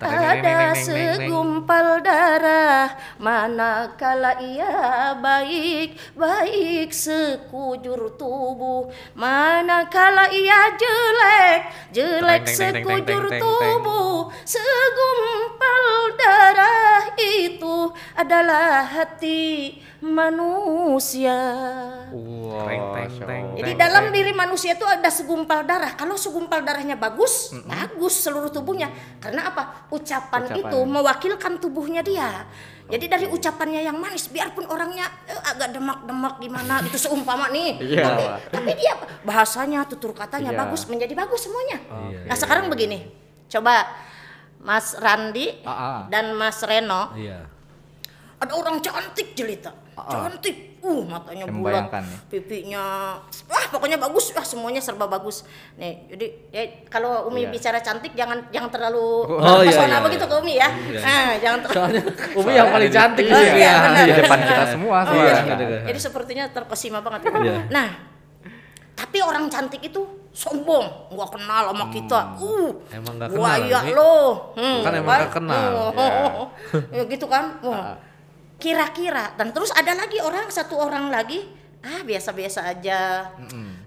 [0.00, 11.60] ada segumpal darah manakala ia baik baik sekujur tubuh manakala ia jelek
[11.92, 15.84] jelek sekujur tubuh segumpal
[16.16, 21.36] darah itu adalah hati manusia
[22.08, 22.64] Wow.
[22.64, 23.44] Teng, teng, Masya teng.
[23.44, 23.56] Allah.
[23.60, 25.92] jadi dalam diri manusia itu ada segumpal darah.
[25.92, 28.86] Kalau segumpal darahnya bagus, bagus seluruh tubuhnya.
[29.18, 29.90] Karena apa?
[29.90, 30.62] Ucapan, Ucapan.
[30.62, 32.46] itu mewakilkan tubuhnya dia.
[32.88, 37.76] Jadi dari ucapannya yang manis, biarpun orangnya eh, agak demak-demak gimana gitu seumpama nih.
[37.82, 38.04] Iya.
[38.06, 38.24] Tapi,
[38.54, 38.94] tapi dia
[39.26, 40.60] bahasanya, tutur katanya Iya.
[40.62, 41.78] bagus, menjadi bagus semuanya.
[42.08, 43.10] Iya, Nah sekarang begini,
[43.50, 43.84] coba
[44.62, 46.00] Mas Randi Ah, ah.
[46.08, 47.44] dan Mas Reno, Iya.
[48.38, 52.18] Ada orang cantik jelita, cantik, uh matanya bulat, nih.
[52.30, 55.42] pipinya, wah pokoknya bagus, wah semuanya serba bagus.
[55.74, 57.50] Nih, jadi ya, kalau Umi Iya.
[57.50, 60.30] bicara cantik jangan jangan terlalu Oh, iya, iya, begitu iya.
[60.30, 61.00] ke Umi ya, Iya.
[61.02, 61.74] Ah, jangan terlalu.
[61.74, 64.06] Soalnya Umi yang paling cantik Iya, iya, benar.
[64.06, 65.34] Di depan kita semua Oh, iya.
[65.42, 65.78] ya.
[65.84, 67.20] Jadi sepertinya terkesima banget.
[67.28, 67.54] Iya.
[67.68, 67.88] Nah,
[68.94, 69.98] tapi orang cantik itu
[70.30, 72.20] sombong, nggak kenal sama kita.
[72.38, 73.90] Uh, Emang gua kenal, iya Mi.
[73.94, 74.14] lo.
[74.54, 75.70] Hmm, Kan emang nggak kenal.
[75.90, 76.46] Oh,
[76.94, 77.58] ya gitu kan.
[77.62, 77.98] Wah.
[78.58, 81.46] Kira-kira dan terus ada lagi orang satu orang lagi
[81.78, 83.30] ah biasa-biasa aja.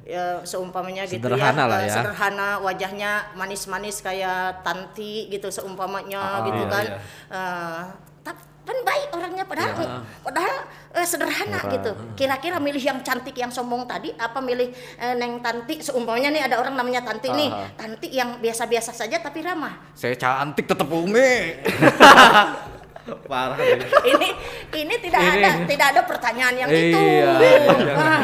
[0.01, 1.69] Ya seumpamanya gitu Sederhana ya.
[1.69, 1.93] lah eh, ya.
[1.93, 6.85] Sederhana wajahnya manis-manis kayak tanti gitu seumpamanya Ah, gitu iya, kan.
[6.85, 6.97] iya.
[7.29, 7.81] Eh,
[8.21, 9.99] tap- kan baik orangnya padahal Iya.
[10.21, 10.55] padahal
[10.93, 11.91] eh, sederhana gitu.
[12.13, 16.59] Kira-kira milih yang cantik yang sombong tadi apa milih eh, neng tanti seumpamanya nih ada
[16.59, 17.67] orang namanya tanti nih, Ah.
[17.75, 19.91] tanti yang biasa-biasa saja tapi ramah.
[19.93, 21.59] Saya cantik tetap Umi.
[23.31, 23.57] Parah.
[24.03, 24.29] ini
[24.77, 26.99] ini tidak Ini- ada tidak ada pertanyaan yang Iya, itu.
[27.01, 28.19] iya, iya, Ah,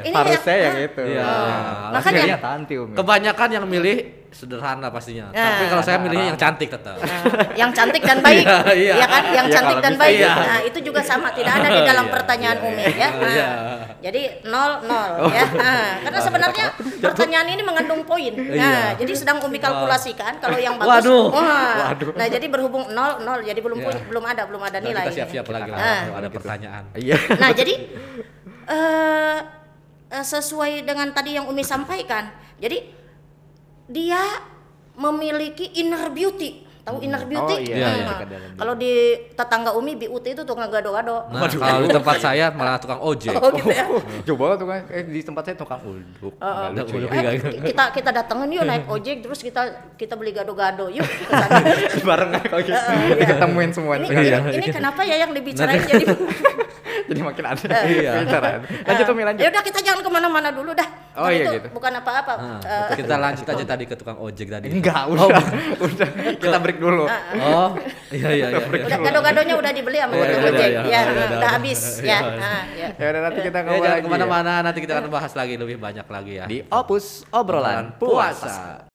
[0.00, 1.02] ini Harus yang- saya yang ah, itu.
[1.02, 1.24] Iya.
[1.90, 2.74] Makanya- Makanya tanti.
[2.78, 3.96] Kebanyakan yang milih
[4.32, 5.28] sederhana pastinya.
[5.30, 5.44] Ya.
[5.46, 6.96] Tapi kalau saya milihnya yang cantik tetap.
[6.96, 8.94] Nah, yang cantik dan baik, Iya, iya.
[8.96, 9.22] ya kan?
[9.28, 10.32] Yang Iya, cantik dan bisa baik, iya.
[10.34, 12.88] nah itu juga sama, tidak ada di dalam Iya, pertanyaan iya, Umi iya.
[12.96, 13.08] ya.
[13.12, 13.48] Nah, Iya.
[14.02, 15.46] Jadi nol nol ya.
[15.52, 16.66] Nah, karena sebenarnya
[16.98, 18.32] pertanyaan ini mengandung poin.
[18.32, 18.98] Nah, Iya.
[18.98, 21.04] jadi sedang Umi kalkulasikan kalau yang bagus.
[21.04, 21.24] Waduh.
[21.28, 21.92] wah.
[21.94, 23.86] Nah, jadi berhubung nol nol, jadi belum Iya.
[23.86, 25.04] poin, belum ada belum ada Nah, nilai.
[25.06, 26.00] kita siap-siap lagi lah Ah.
[26.02, 26.82] kalau ada pertanyaan.
[26.96, 27.16] Iya.
[27.42, 27.74] Nah, jadi
[28.64, 29.38] eh
[30.08, 32.28] eh, sesuai dengan tadi yang Umi sampaikan.
[32.56, 33.01] Jadi
[33.92, 34.22] dia
[34.94, 36.50] memiliki inner beauty.
[36.82, 37.70] Tahu inner Oh, beauty?
[37.70, 38.58] iya, iya, Nah, dalam diri.
[38.58, 38.92] Kalau di
[39.38, 41.30] tetangga Umi BUT itu tukang gado-gado.
[41.30, 43.38] Nah, kalau di tempat saya malah tukang ojek.
[43.38, 43.86] Oh gitu ya.
[44.26, 46.34] Coba tuh kan eh, di tempat saya tukang ulduk.
[46.42, 47.30] Nggak lucu ya.
[47.30, 47.38] Eh,
[47.70, 49.62] kita kita datengin yuk naik ojek terus kita
[49.94, 51.06] kita beli gado-gado yuk.
[52.08, 52.74] Bareng kalau gitu.
[52.74, 53.14] iya.
[53.14, 53.94] Diketemuin semua.
[53.94, 54.38] ini, Iya.
[54.42, 56.02] ini, ini kenapa ya yang dibicarain jadi
[57.12, 58.10] Jadi makin ada Iya.
[58.16, 58.60] pembicaraan.
[58.64, 59.40] Lanjut Umi lanjut.
[59.40, 61.68] ya udah kita jangan ke mana-mana dulu dah Oh, Kan iya itu gitu.
[61.76, 64.72] bukan apa-apa Nah, Eh, kita lanjut aja tadi ke tukang ojek tadi.
[64.72, 65.28] Enggak, udah.
[65.84, 66.08] udah.
[66.34, 67.04] Kita break dulu.
[67.04, 67.70] Oh,
[68.08, 68.58] iya iya iya.
[68.58, 68.84] iya.
[68.88, 71.00] udah gado-gadonya udah dibeli sama Iya, tukang iya, ojek iya, ya
[71.36, 72.40] udah, habis Iya, ya iya.
[72.40, 72.88] Nah, ya.
[73.02, 74.02] Udah nanti kita ngobrol jangan lagi.
[74.02, 76.44] ke mana-mana, nanti kita akan bahas lagi lebih banyak lagi ya.
[76.48, 78.91] Di Opus Obrolan Puasa.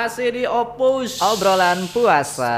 [0.00, 1.20] Masih di Opus.
[1.20, 2.56] Obrolan puasa.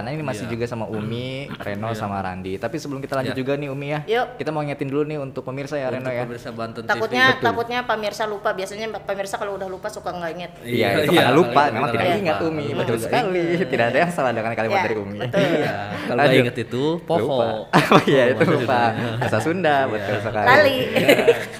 [0.00, 0.50] Nah ini masih Iya.
[0.50, 2.56] juga sama Umi, Reno sama Randi.
[2.56, 3.38] Tapi sebelum kita lanjut Iya.
[3.38, 4.00] juga nih Umi ya.
[4.08, 4.40] Yuk.
[4.40, 6.24] Kita mau ngingetin dulu nih untuk pemirsa ya Reno Untuk ya.
[6.24, 7.44] pemirsa Banten takutnya TV.
[7.44, 11.36] takutnya pemirsa lupa biasanya pemirsa kalau udah lupa suka nggak inget Iya, itu iya, karena
[11.36, 12.20] lupa, paling memang benar tidak lupa.
[12.22, 12.64] ingat Umi.
[12.64, 13.44] Betul Betul sekali.
[13.62, 15.18] Tidak ada yang salah dengan kalimat dari Umi.
[15.20, 15.36] betul.
[15.36, 15.74] Iya,
[16.08, 17.20] kalau nggak inget itu poho.
[17.20, 17.46] Lupa.
[17.90, 18.80] Oh iya itu lupa.
[19.18, 19.90] Bahasa Sunda Iya.
[19.90, 20.46] betul sekali.
[20.48, 20.76] Lali.
[20.88, 21.16] Iya.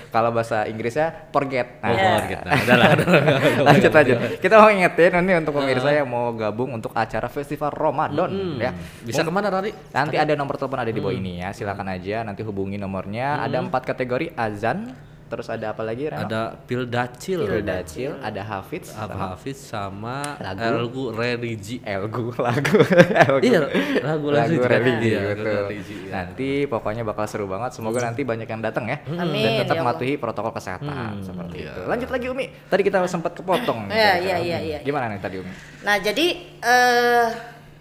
[0.09, 1.66] Kalau bahasa Inggrisnya forget.
[1.80, 1.90] Nah,
[2.22, 2.40] gitu.
[2.40, 2.87] Nah,
[3.66, 4.16] lanjut lanjut.
[4.38, 4.70] Kita mau
[5.11, 8.70] ingetin ini untuk pemirsa yang mau gabung untuk acara festival Ramadan Hmm, ya.
[9.03, 9.75] Bisa ke mana Rari?
[9.90, 11.51] Nanti ada nomor telepon ada di bawah ini ya.
[11.51, 13.42] Silakan aja nanti hubungi nomornya.
[13.42, 14.94] Ada empat kategori azan,
[15.31, 16.27] terus ada apa lagi Reno?
[16.27, 20.59] Ada Pildacil, Pildacil, ada Hafiz, Apa sama Hafiz sama Lagu.
[20.66, 21.79] Elgu Religi.
[21.87, 22.77] Elgu lagu
[23.14, 23.47] Elgu.
[23.47, 23.61] Iya,
[24.03, 25.14] lagu lagu religi.
[25.14, 25.55] Iya, lagu betul.
[25.71, 26.12] religi, iya.
[26.12, 27.71] Nanti pokoknya bakal seru banget.
[27.79, 28.99] Semoga nanti banyak yang datang ya.
[29.07, 31.71] Amin, Dan tetap ya mematuhi protokol kesehatan seperti iya.
[31.71, 31.81] itu.
[31.87, 32.47] Lanjut lagi Umi.
[32.66, 33.87] Tadi kita sempat kepotong.
[33.87, 34.79] Iya, iya, iya, iya.
[34.83, 35.53] Gimana nih tadi Umi?
[35.87, 36.27] Nah, jadi
[36.59, 37.27] eh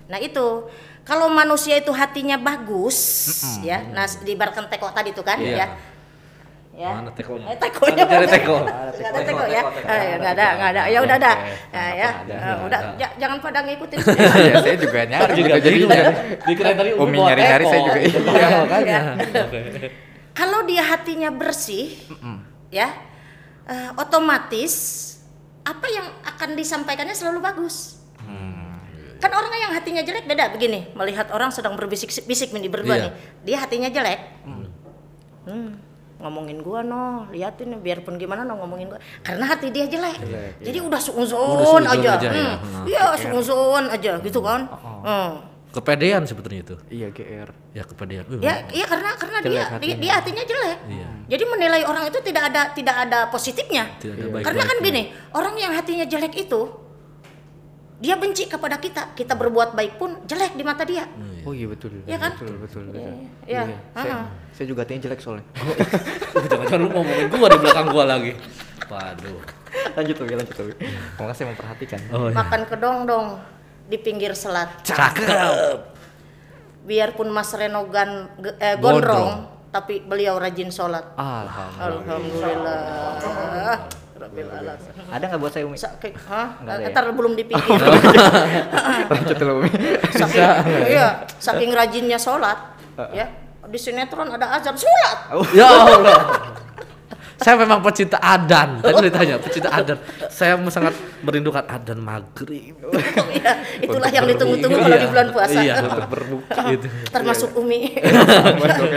[0.10, 0.70] nah itu
[1.02, 2.98] kalau manusia itu hatinya bagus
[3.66, 3.82] ya.
[3.90, 5.66] Nah, diibaratkan teko tadi tuh kan Iya.
[5.66, 5.68] ya.
[6.80, 6.96] Ya.
[6.96, 7.44] Mana tekonya?
[7.52, 8.04] Eh, tekonya.
[8.08, 8.56] Ada teko.
[8.96, 9.62] Nggak ada teko ya.
[9.68, 10.82] Eh, ya, nggak ada, nggak ada.
[10.88, 11.32] Ya udah ada.
[11.76, 12.10] Ya, ya.
[12.24, 12.92] Ada, Eh, udah ada.
[12.96, 13.98] ja- jangan pada ngikutin.
[14.40, 15.56] Iya, saya juga nyari juga.
[15.60, 16.12] Jadi ya.
[16.40, 17.72] Dikirain tadi Umi nyari-nyari, teko.
[17.76, 18.20] saya juga iya.
[18.32, 19.00] Iya, makanya.
[19.20, 19.90] Ya.
[20.32, 22.00] Kalau dia hatinya bersih,
[22.72, 22.88] ya,
[23.68, 24.74] eh, otomatis
[25.68, 28.00] apa yang akan disampaikannya selalu bagus.
[28.24, 28.80] Hmm.
[29.20, 33.04] Kan orang yang hatinya jelek beda begini, melihat orang sedang berbisik-bisik nih berdua Iya.
[33.04, 33.12] nih,
[33.44, 34.20] dia hatinya jelek.
[35.44, 35.76] Hmm,
[36.20, 40.20] ngomongin gua no, liatin biarpun gimana no ngomongin gua, karena hati dia jelek.
[40.20, 40.88] Jelek, Jadi iya.
[40.88, 42.32] udah suuzon aja, aja ya.
[42.32, 42.84] Hmm, Nah.
[42.84, 44.68] iya suuzon aja gitu kan.
[45.04, 45.32] Hmm.
[45.70, 46.76] Kepedean sebetulnya itu.
[46.90, 47.50] Iya, GR.
[47.78, 48.26] Ya kepedean.
[48.26, 49.98] Uh, Ya, iya karena karena dia, dia hatinya.
[50.02, 50.78] dia hatinya jelek.
[50.90, 51.08] Iya.
[51.30, 53.86] Jadi menilai orang itu tidak ada tidak ada positifnya.
[54.02, 54.46] Tidak ada baik-baiknya.
[54.50, 56.62] Karena kan gini, orang yang hatinya jelek itu
[58.02, 59.14] dia benci kepada kita.
[59.14, 61.06] Kita berbuat baik pun jelek di mata dia.
[61.46, 61.92] Oh iya betul.
[62.04, 62.32] Iya kan?
[62.36, 63.14] Betul, betul, betul.
[63.48, 63.62] Iya.
[63.96, 64.26] Saya, ah.
[64.52, 65.46] saya juga hatinya jelek soalnya.
[66.50, 68.32] Jangan-jangan lu ngomongin gua di belakang gua lagi.
[68.90, 69.40] Waduh.
[69.70, 70.74] lanjut Umi, lanjut Umi.
[71.22, 72.00] Makanya saya memperhatikan.
[72.10, 72.36] Oh, iya.
[72.36, 73.28] Makan kedong dong
[73.86, 74.70] di pinggir selat.
[74.82, 75.78] Cakep.
[76.90, 79.06] Biarpun Mas Reno gan, ge- eh, Gondrong.
[79.06, 79.30] gondrong,
[79.70, 81.06] tapi beliau rajin sholat.
[81.14, 82.02] Alhamdulillah.
[83.22, 83.78] Alhamdulillah.
[84.20, 84.92] Rabbil alamin.
[85.08, 85.78] Ada nggak buat saya Umi?
[85.80, 86.60] Saking, hah?
[86.60, 86.90] Nggak ada ya?
[86.92, 87.80] Ntar belum dipikir.
[89.16, 89.72] lanjut dulu Umi.
[90.12, 90.48] saking,
[90.92, 92.76] iya, saking rajinnya sholat,
[93.16, 93.32] ya.
[93.70, 95.18] Di sinetron ada azan sholat.
[95.56, 96.20] Ya Allah.
[97.40, 98.84] Saya memang pecinta adan.
[98.84, 99.98] Tadi ditanya pecinta adan.
[100.28, 100.92] Saya sangat
[101.24, 102.76] merindukan adan maghrib.
[103.30, 105.60] Iya, itulah yang ditunggu-tunggu kalau di bulan puasa.
[105.60, 106.88] Iya, untuk berbuka gitu.
[107.12, 107.96] Termasuk Umi.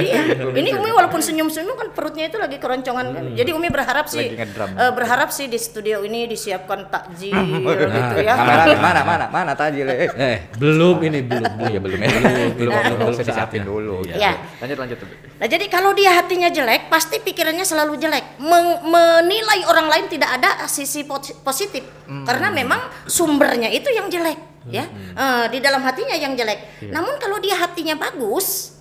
[0.02, 0.20] iya.
[0.62, 3.24] Ini Umi walaupun senyum-senyum kan perutnya itu lagi keroncongan kan.
[3.38, 7.34] Jadi Umi berharap sih eh, berharap sih di studio ini disiapkan takjil
[7.94, 8.34] gitu ya.
[8.34, 10.10] Kamera mana mana mana tadi le.
[10.18, 11.52] Eh, belum ini belum.
[11.62, 12.08] Oh iya belum ya.
[12.10, 14.02] belum belum belum saya disiapin dulu.
[14.06, 14.34] Iya.
[14.58, 15.14] Lanjut lanjut Umi.
[15.42, 18.31] Nah, jadi kalau dia hatinya jelek, pasti pikirannya selalu jelek.
[18.36, 21.84] Men- menilai orang lain tidak ada sisi pos- positif.
[22.04, 24.84] Karena memang sumbernya itu yang jelek, ya.
[24.86, 26.84] Eh, di dalam hatinya yang jelek.
[26.84, 28.76] Namun kalau dia hatinya bagus,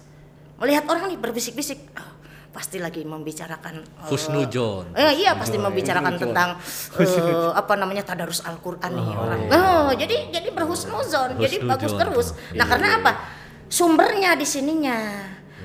[0.57, 2.11] melihat orang nih berbisik-bisik, "Ah,
[2.51, 4.91] pasti lagi membicarakan eh, Husnujon.
[4.93, 6.59] Eh, iya pasti membicarakan tentang
[6.99, 9.39] eh, apa namanya tadarus Al-Qur'an nih orang.
[9.49, 12.27] Oh, jadi jadi berhusnuzon, jadi bagus terus.
[12.51, 12.63] Nah, Iya.
[12.67, 13.11] karena apa?
[13.67, 14.99] Sumbernya di sininya.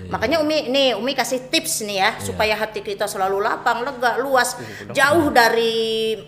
[0.09, 4.57] Makanya Umi nih Umi kasih tips nih ya supaya hati kita selalu lapang, lega, luas,
[4.91, 5.75] jauh dari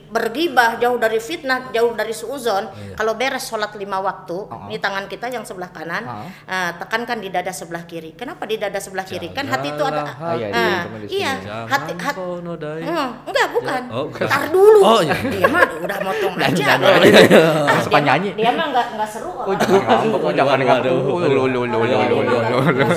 [0.06, 2.68] bergibah, jauh dari fitnah, jauh dari suuzon.
[2.94, 6.04] Kalau beres sholat lima waktu, ini tangan kita yang sebelah kanan,
[6.44, 8.12] ah, tekankan di dada sebelah kiri.
[8.12, 9.30] Kenapa di dada sebelah kiri?
[9.30, 11.20] Kan hati itu ada Ah, iya, iya, di sini.
[11.20, 11.32] iya,
[11.64, 12.20] hati hati.
[12.80, 13.82] Hmm, enggak bukan.
[13.88, 14.26] Oh, bukan.
[14.48, 14.80] Dulu.
[14.80, 15.14] Oh, iya.
[15.14, 16.48] Dia mah udah motong aja.
[16.50, 16.98] iya, iya.
[16.98, 18.30] dia Suka mah- nyanyi.
[18.34, 19.30] Dia mah enggak enggak seru.
[19.30, 19.58] Oh, orang.
[19.60, 20.40] jangan oh, Oh,
[21.20, 22.88] enggak-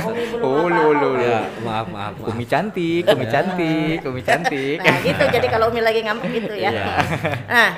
[0.41, 0.69] apa-apa.
[0.71, 1.09] lu, lu.
[1.17, 2.29] Ya, maaf, maaf, maaf.
[2.29, 4.77] Umi cantik, Umi cantik, Umi cantik.
[4.77, 5.23] Nah, gitu.
[5.29, 6.69] Jadi kalau Umi lagi ngambek gitu ya.
[6.69, 6.85] Iya.
[7.45, 7.71] Nah,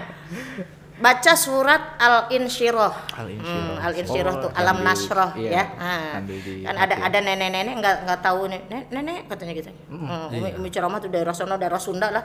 [0.96, 2.94] baca surat Al-Insyirah.
[3.14, 3.76] Al-Insyirah.
[3.76, 5.64] Hmm, Al-Insyirah Oh, tuh Alam Nasroh iya, ya.
[5.76, 8.48] Nah, di- kan ada ada nenek-nenek nggak nggak tahu.
[8.48, 9.70] Nenek, nenek katanya gitu.
[9.90, 10.56] Hmm, Umi, iya.
[10.56, 12.24] Umi ceramah tuh daerah sono daerah Sunda lah.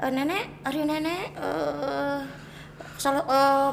[0.00, 2.18] Eh, nenek, hari nenek eh
[2.96, 3.70] sal- eh,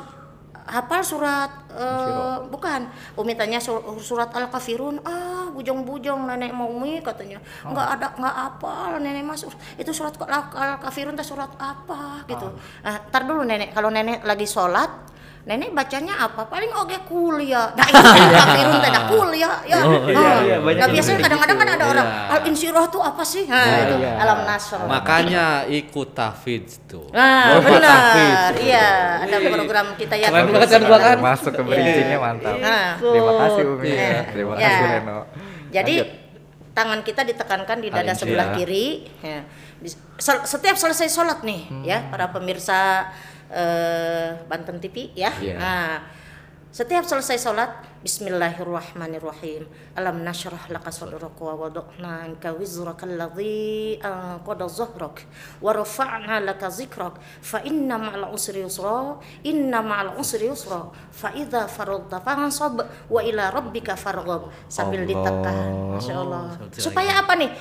[0.66, 2.88] hafal surat eh, bukan.
[3.20, 7.44] Umi tanya sur- surat Al Kafirun ah bujong-bujong nenek mau Umi katanya.
[7.68, 8.74] Nggak ada nggak apa
[9.04, 9.52] nenek masuk.
[9.76, 12.24] Itu surat Al Kafirun teh surat apa?
[12.26, 12.48] Gitu.
[12.82, 13.04] Ah.
[13.12, 13.76] Tar dulu nenek.
[13.76, 15.03] Kalau nenek lagi sholat
[15.44, 20.16] nenek bacanya apa paling oke kuliah nah itu Kafirun teh dah kuliah ya Oh, iya,
[20.16, 20.40] Ah.
[20.40, 21.26] iya, banyak nah biasanya gitu.
[21.28, 22.32] kadang-kadang kan ada orang Iya.
[22.32, 24.12] Al Insyirah tuh apa sih nah itu iya.
[24.18, 27.12] Alam Nasr Makanya ikut tahfidz tuh.
[27.12, 28.56] Nah, Oh, benar.
[28.56, 28.88] Iya,
[29.22, 30.28] ada program kita ya.
[30.28, 31.18] Keren banget kan gua kan?
[31.20, 32.56] Masuk ke bridgingnya mantap.
[32.58, 32.96] Nah.
[32.98, 33.90] Terima kasih Umi.
[33.90, 34.20] Iya.
[34.32, 35.20] Terima kasih Reno.
[35.70, 35.96] Jadi
[36.72, 39.12] tangan kita ditekankan di dada sebelah kiri.
[39.20, 39.44] Ya.
[40.22, 41.84] Setiap selesai sholat nih, Hmm.
[41.84, 43.12] ya para pemirsa
[43.54, 45.32] eh, Banten TV ya.
[45.38, 45.56] Iya.
[45.62, 46.02] Nah,
[46.74, 47.70] setiap selesai sholat,
[48.02, 49.70] Bismillahirrahmanirrahim.
[49.94, 55.22] Alam nashrah laka sadrak wa wada'na anka wizraka alladhi anqada zahrak
[55.62, 60.90] wa rafa'na laka zikrak fa inna ma'al usri yusra inna ma'al usri yusra.
[61.14, 64.50] Fa idza faradta fansab wa ila rabbika farghab.
[64.66, 66.58] Sambil ditekan Masya Allah.
[66.58, 67.54] Sambil supaya apa nih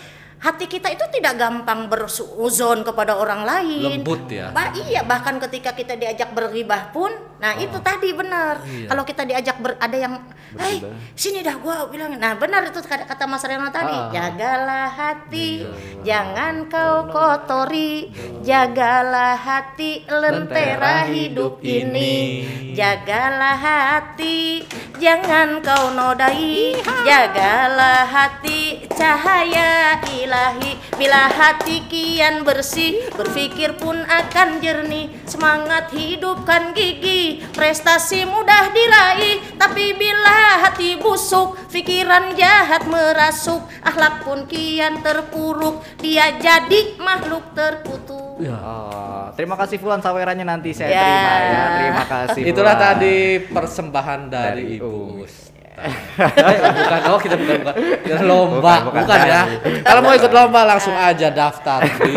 [0.42, 4.02] hati kita itu tidak gampang bersuuzon kepada orang lain.
[4.02, 4.50] Lembut ya.
[4.50, 8.62] Bah, iya bahkan ketika kita diajak bergibah pun nah itu tadi benar.
[8.62, 8.86] Iya.
[8.86, 10.14] kalau kita diajak ber, ada yang
[10.62, 10.78] hei
[11.18, 13.94] sini dah gua bilang nah benar itu kata, kata Mas Reno tadi.
[13.94, 14.10] Ah.
[14.14, 15.66] jagalah hati
[16.06, 18.10] jangan kau kotori.
[18.42, 22.46] Jagalah hati lentera hidup ini.
[22.74, 24.66] jagalah hati
[24.98, 26.78] jangan kau nodai.
[27.06, 29.98] Jagalah hati cahaya
[30.32, 39.44] ilahi bila hati kian bersih berpikir pun akan jernih semangat hidupkan gigi prestasi mudah diraih
[39.60, 48.24] tapi bila hati busuk pikiran jahat merasuk akhlak pun kian terpuruk dia jadi makhluk terkutuk
[48.40, 48.56] Ya.
[48.58, 51.04] Oh, terima kasih Fulan sawerannya nanti saya Ya.
[51.04, 51.62] terima ya.
[51.78, 52.42] Terima kasih.
[52.42, 52.86] Itulah Fulan.
[52.90, 55.24] tadi persembahan dari, Dari Ibu Umi.
[55.72, 57.74] Bukan, oh kita bukan, bukan.
[58.02, 59.18] Kita lomba, Bukan, bukan, bukan.
[59.26, 59.42] ya.
[59.82, 62.12] Kalau mau ikut lomba langsung aja daftar di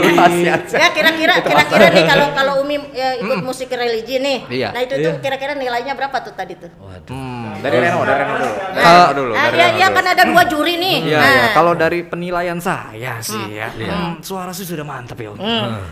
[0.46, 4.70] ya kira-kira kira-kira nih kalau kalau Umi ya, ikut musik religi nih Iya.
[4.70, 7.10] nah itu tuh kira-kira nilainya berapa tuh tadi tuh Waduh.
[7.10, 8.54] Hmm, dari Reno, dari Reno dulu.
[8.54, 11.32] Nah, Kalau dulu, ah, dari ya, ya kan ada dua juri nih Iya, Nah.
[11.32, 11.46] iya.
[11.54, 15.32] Kalau dari penilaian saya sih ya, hmm, suara sih sudah mantap ya.
[15.32, 15.40] Om.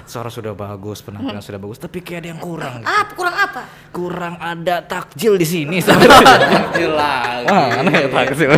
[0.04, 2.84] Suara sudah bagus, penampilan sudah bagus, tapi kayak ada yang kurang.
[2.84, 5.78] ah kurang apa Kurang ada takjil di sini.
[6.80, 7.46] Jelas.
[7.46, 8.50] Wah, aneh ya takjil.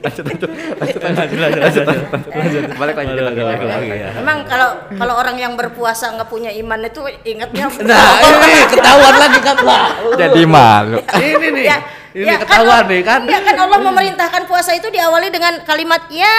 [0.00, 1.84] lanjut, lanjut, lanjut, lanjut, lanjut, lanjut,
[2.32, 2.62] lanjut.
[2.80, 4.16] Balik lagi, Aduh, balik lagi, lagi.
[4.16, 9.40] Emang kalau kalau orang yang berpuasa nggak punya iman itu ingatnya Nah, ini ketahuan lagi
[9.44, 9.84] kan lah.
[10.16, 10.98] Jadi malu.
[11.04, 11.64] Ini nih.
[11.68, 11.76] ya,
[12.16, 13.20] ini ya ketahuan kan, nih kan.
[13.28, 16.36] Ya kan Allah memerintahkan puasa itu diawali dengan kalimat ya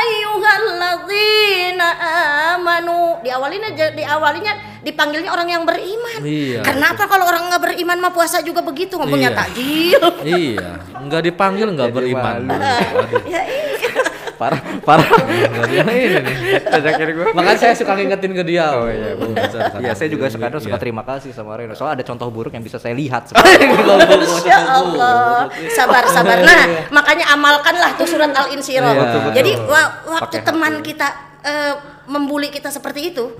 [0.00, 1.88] ayyuhalladzina
[2.54, 3.20] amanu.
[3.20, 6.20] Diawalinya diawalinya dipanggilnya orang yang beriman.
[6.20, 6.60] Iya.
[6.64, 9.38] Kenapa kalau orang nggak beriman mah puasa juga begitu ngomongnya Iya.
[9.38, 10.02] takjil?
[10.24, 12.40] Iya, enggak dipanggil enggak Jadi beriman.
[13.32, 13.69] ya iya.
[14.40, 15.04] Parah, parah.
[15.68, 16.26] Ini nih.
[16.64, 17.28] Sejak kiri gue.
[17.30, 18.72] Makanya saya suka ngingetin ke dia.
[18.72, 19.12] Oh iya.
[19.76, 20.40] Iya, saya juga Iya.
[20.40, 21.76] kadang suka terima kasih sama Reno.
[21.76, 23.28] Soalnya ada contoh buruk yang bisa saya lihat.
[23.36, 26.40] Masya Allah, sabar sabar.
[26.40, 28.92] Nah, makanya amalkanlah tuh surat Al Insyirah.
[28.92, 29.30] Iya.
[29.36, 31.08] Jadi wa- waktu teman kita
[31.40, 31.74] eh,
[32.08, 33.36] membuli kita seperti itu,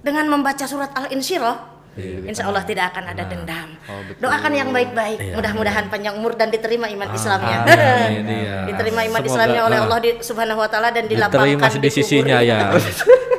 [0.00, 3.68] dengan membaca surat Al Insyirah, Iya, Insya Allah tidak akan ada dendam.
[3.88, 4.28] Oh, betul.
[4.28, 5.18] Doakan yang baik-baik.
[5.18, 7.64] Iya, Mudah-mudahan panjang umur dan diterima iman Islamnya.
[7.64, 8.56] amin, iya.
[8.70, 9.84] diterima iman Semoga, Islamnya oleh ah.
[9.88, 12.58] Allah di, Subhanahu Wa Taala dan dilapangkan Diterima di sisinya ya.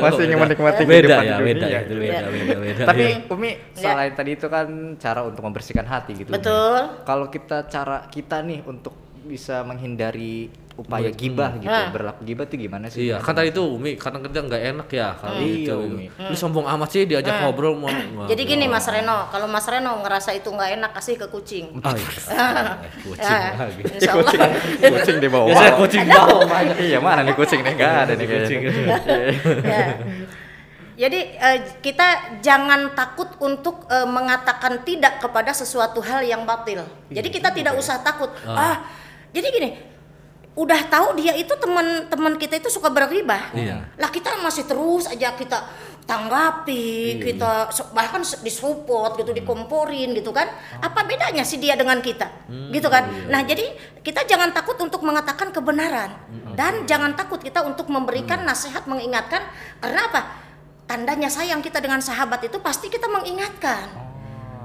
[0.00, 1.74] Masih ingin menikmati beda kehidupan ya, di beda dunia.
[1.74, 2.82] ya, itu beda, beda, beda.
[2.86, 3.32] Tapi ya.
[3.34, 4.66] Umi selain tadi itu kan
[5.02, 6.30] cara untuk membersihkan hati gitu.
[6.30, 7.02] Betul.
[7.02, 11.68] Kalau kita cara kita nih untuk bisa menghindari upaya gibah gitu.
[11.68, 11.92] Ah.
[11.92, 13.04] Berlaku gibah tuh gimana sih?
[13.04, 15.74] Iya, kan tadi itu Umi, kadang kadang nggak enak ya kalau Iya, gitu.
[15.84, 16.06] Umi.
[16.08, 17.92] Lu sombong amat sih diajak ngobrol mau.
[18.24, 21.68] Jadi gini Mas Reno, kalau Mas Reno ngerasa itu nggak enak kasih ke kucing.
[21.76, 22.08] Oh, iya.
[22.80, 23.82] Eh, kucing Ya, lagi.
[24.08, 24.50] Allah.
[24.88, 25.46] kucing di bawah.
[25.52, 26.76] Biasanya kucing bawah banyak.
[26.80, 27.72] Iya, mana nih kucing nih?
[27.76, 28.58] Enggak ada nih kayaknya.
[29.60, 29.86] Ya.
[30.98, 32.08] Jadi eh, kita
[32.40, 36.84] jangan takut untuk eh, mengatakan tidak kepada sesuatu hal yang batil.
[37.08, 38.28] Jadi kita tidak usah takut.
[38.44, 38.84] Ah,
[39.30, 39.70] jadi gini,
[40.58, 43.54] udah tahu dia itu teman-teman kita itu suka berribah.
[43.54, 43.86] Iya.
[43.96, 45.58] Lah kita masih terus aja kita
[46.10, 50.50] tanggapi, kita so- bahkan disupport gitu, dikomporin gitu kan.
[50.82, 52.50] Apa bedanya sih dia dengan kita?
[52.74, 53.30] Gitu kan.
[53.30, 53.62] Nah, jadi
[54.02, 56.10] kita jangan takut untuk mengatakan kebenaran
[56.58, 59.46] dan jangan takut kita untuk memberikan nasihat, mengingatkan
[59.78, 60.20] karena apa?
[60.90, 64.09] Tandanya sayang kita dengan sahabat itu pasti kita mengingatkan.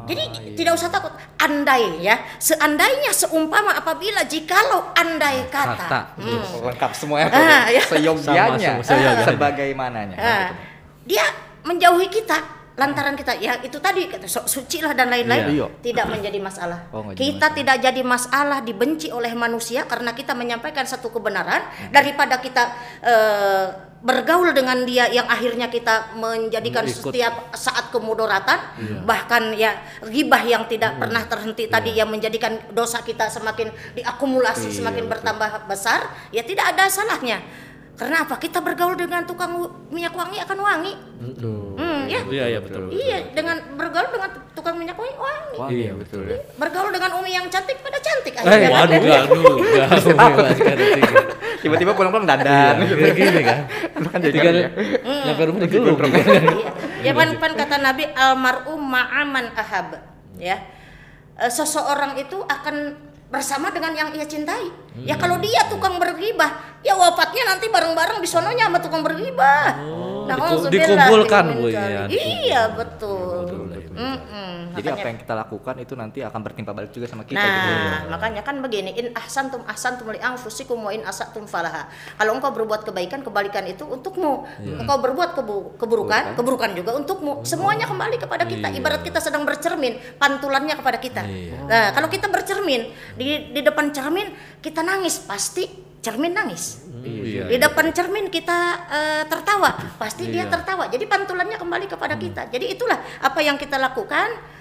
[0.06, 1.12] Jadi tidak usah takut.
[1.36, 6.00] Andai ya, seandainya seumpama apabila jikalau andai kata, Kata.
[6.18, 6.42] Hmm.
[6.66, 7.30] Lengkap semuanya.
[7.30, 7.84] Ah, ya.
[7.86, 8.82] Seyogianya.
[9.26, 10.18] Sebagaimananya.
[10.18, 10.46] Nah,
[11.06, 11.26] dia
[11.62, 15.56] menjauhi kita lantaran kita ya itu tadi sok suci lah dan lain-lain.
[15.56, 15.68] Iya.
[15.80, 16.80] tidak menjadi masalah.
[16.92, 21.64] Oh, kita tidak jadi masalah dibenci oleh manusia karena kita menyampaikan satu kebenaran
[21.96, 22.64] daripada kita
[23.00, 23.68] eh,
[24.06, 27.10] bergaul dengan dia yang akhirnya kita menjadikan Ikut.
[27.10, 33.34] setiap saat kemudoratan bahkan ya gibah yang tidak pernah terhenti tadi yang menjadikan dosa kita
[33.34, 35.14] semakin diakumulasi Iya, semakin betul.
[35.18, 37.42] bertambah besar ya tidak ada salahnya.
[37.96, 38.36] Karena apa?
[38.36, 39.56] Kita bergaul dengan tukang
[39.88, 40.94] minyak wangi akan wangi.
[41.16, 41.75] Hmm,
[42.08, 42.84] ya Iya, iya betul.
[42.90, 46.38] iya dengan bergaul dengan tukang minyak wangi wangi Wah, iya betul ya.
[46.56, 48.86] bergaul dengan umi yang cantik pada cantik Eh, akhirnya kan?
[48.86, 49.02] waduh,
[50.14, 51.16] waduh, itu.
[51.62, 52.78] Tiba-tiba pulang-pulang dandan.
[52.78, 53.60] Iya, kayak gini kan.
[53.96, 54.70] Lu kan jadi Tiga ya.
[55.26, 55.98] nyampe rumah digelung.
[55.98, 56.70] Iya.
[57.02, 59.98] Ya pan, pan kata Nabi almarhum ma'aman ahab.
[60.36, 60.62] Ya.
[61.36, 62.76] Eh, seseorang itu akan
[63.36, 64.72] bersama dengan yang ia cintai.
[64.98, 69.76] Ya kalau dia tukang bergibah, ya wafatnya nanti bareng-bareng di sononya sama tukang bergibah.
[70.26, 72.02] diku- Na'udzubillah dikumpulkan, Bu, ya.
[72.08, 73.65] Iya betul.
[73.96, 74.76] Mm-mm.
[74.76, 77.72] Jadi Makanya- apa yang kita lakukan itu nanti akan bertimpa balik juga sama kita gitu.
[77.72, 81.88] Nah, makanya kan begini, in ahsantum ahsantum li anfusikum wa in asatum falaha.
[82.14, 84.44] Kalau engkau berbuat kebaikan, kebalikan itu untukmu.
[84.60, 87.42] Engkau berbuat kebu- keburukan, keburukan juga untukmu.
[87.42, 88.68] Semuanya kembali kepada kita.
[88.70, 91.24] Ibarat kita sedang bercermin, pantulannya kepada kita.
[91.66, 94.28] Nah, kalau kita bercermin di di depan cermin
[94.60, 95.64] kita nangis, pasti
[96.06, 96.86] cermin nangis.
[97.02, 97.50] Iya.
[97.50, 100.86] Di depan cermin kita eh, tertawa, pasti dia tertawa.
[100.86, 102.46] Jadi pantulannya kembali kepada kita.
[102.48, 104.54] Jadi itulah apa yang kita lakukan.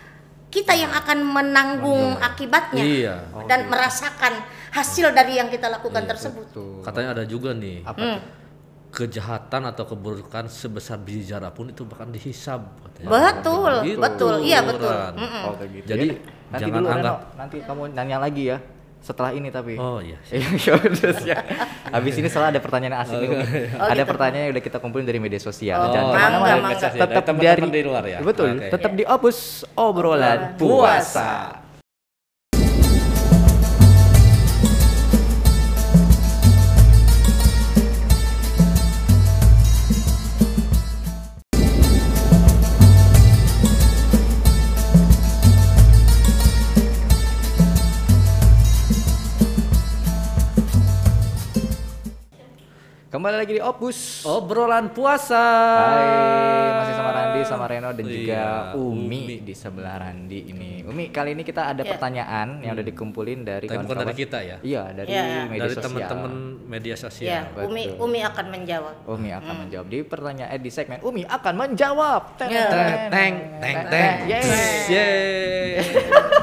[0.47, 3.16] Kita yang akan menanggung akibatnya Iya.
[3.45, 4.38] dan merasakan
[4.70, 6.47] hasil dari yang kita lakukan tersebut.
[6.80, 7.82] Katanya ada juga nih.
[7.82, 8.14] Apa Hmm.
[8.14, 8.22] tuh?
[8.95, 12.62] Kejahatan atau keburukan sebesar biji jara pun itu bahkan dihisab.
[12.78, 13.11] katanya.
[13.11, 13.99] Betul, Gitu.
[13.99, 14.86] betul, iya betul.
[14.86, 15.14] Ukuran.
[15.18, 15.42] Mm-mm.
[15.42, 15.86] Oh, gitu.
[15.90, 16.14] Jadi, Ya,
[16.47, 18.59] nanti jangan dulu Reno, anggap- nanti kamu nanya lagi ya
[19.05, 19.76] setelah ini tapi.
[19.76, 20.16] Oh iya.
[20.64, 21.44] Ya udah siap.
[21.92, 23.28] Habis ini setelah ada pertanyaan nih.
[23.28, 23.44] Umi.
[23.76, 24.09] Oh, ada gitu.
[24.09, 25.92] pertanyaan yang udah kita kumpulin dari media Oh, sosial.
[25.92, 26.57] Jangan mangga, ke mana-mana.
[26.64, 26.88] mangga.
[26.88, 28.18] Dari Tetap dari di luar ya?
[28.24, 28.48] Betul.
[28.57, 28.72] Oke.
[28.72, 29.38] Tetap di opus
[29.76, 31.64] obrolan puasa.
[53.25, 54.20] Kembali lagi di opus.
[54.29, 55.41] Obrolan puasa.
[55.81, 56.12] Hai,
[56.77, 59.41] masih sama Randi, sama Reno dan juga Iya, Umi, Umi.
[59.41, 60.85] di sebelah Randi ini.
[60.85, 61.97] Umi, kali ini kita ada Ya.
[61.97, 64.61] pertanyaan yang udah dikumpulin dari Tapi bukan dari kita ya?
[64.61, 65.25] Iya, dari Ya.
[65.49, 65.85] media Dari sosial.
[65.89, 66.33] teman-teman
[66.68, 67.33] media sosial.
[67.33, 68.05] Ya, Umi betul.
[68.05, 68.95] Umi akan menjawab.
[69.09, 72.22] Umi akan menjawab di pertanyaan eh, di segmen Umi akan menjawab.
[72.37, 72.68] Teng, Ya.
[72.68, 74.16] teng, Teng, teng, teng.
[74.29, 74.68] Yeay.
[74.93, 75.81] Yeay.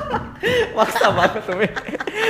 [0.74, 1.70] Maksa banget Umi.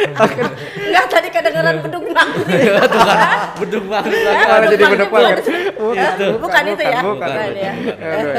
[0.02, 2.30] Enggak tadi kedengeran beduk bang.
[2.32, 4.12] Tuh kan, bedung banget.
[4.12, 5.36] Jadi Beduk beduk banget.
[5.38, 5.46] banget.
[5.92, 7.00] Ya, bukan itu ya.
[7.02, 7.72] Bukan, Bukan ya.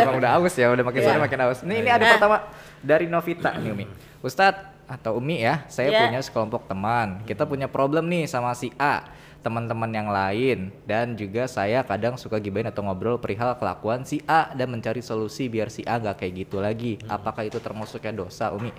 [0.03, 1.23] Emang udah aus ya, udah makin sore Iya.
[1.23, 1.59] makin aus.
[1.63, 2.37] Nih ini ada pertama
[2.81, 3.87] dari Novita nih Umi.
[4.21, 6.01] Ustadz atau Umi ya, saya Iya.
[6.07, 7.23] punya sekelompok teman.
[7.25, 9.03] Kita punya problem nih sama si A,
[9.43, 14.55] teman-teman yang lain dan juga saya kadang suka gibain atau ngobrol perihal kelakuan si A
[14.55, 17.03] dan mencari solusi biar si A nggak kayak gitu lagi.
[17.11, 18.71] Apakah itu termasuknya dosa, Umi?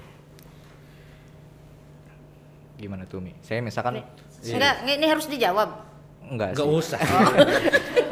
[2.83, 3.31] Gimana tuh, Umi?
[3.39, 4.03] Saya misalkan
[4.43, 5.92] Enggak, ini harus dijawab.
[6.33, 6.77] Enggak Enggak sih.
[6.79, 6.99] usah.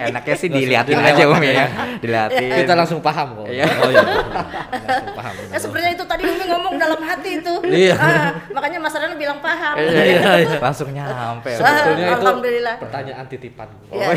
[0.02, 1.68] Enaknya sih dilihatin aja Umi ya.
[2.02, 2.50] Dilihatin.
[2.58, 3.46] Kita langsung paham kok.
[3.48, 3.70] Iya.
[3.70, 4.02] Oh iya.
[4.02, 5.34] langsung paham.
[5.46, 7.54] Ya sebenarnya itu tadi Umi ngomong dalam hati itu.
[7.62, 7.94] Iya.
[7.96, 9.78] Ah, makanya Mas Reno bilang paham.
[9.78, 10.58] Iya, Iya, iya.
[10.58, 11.54] Langsung nyampe.
[11.54, 12.76] Ah, Sebetulnya itu Alhamdulillah.
[12.80, 13.70] pertanyaan titipan.
[13.90, 14.08] Ya.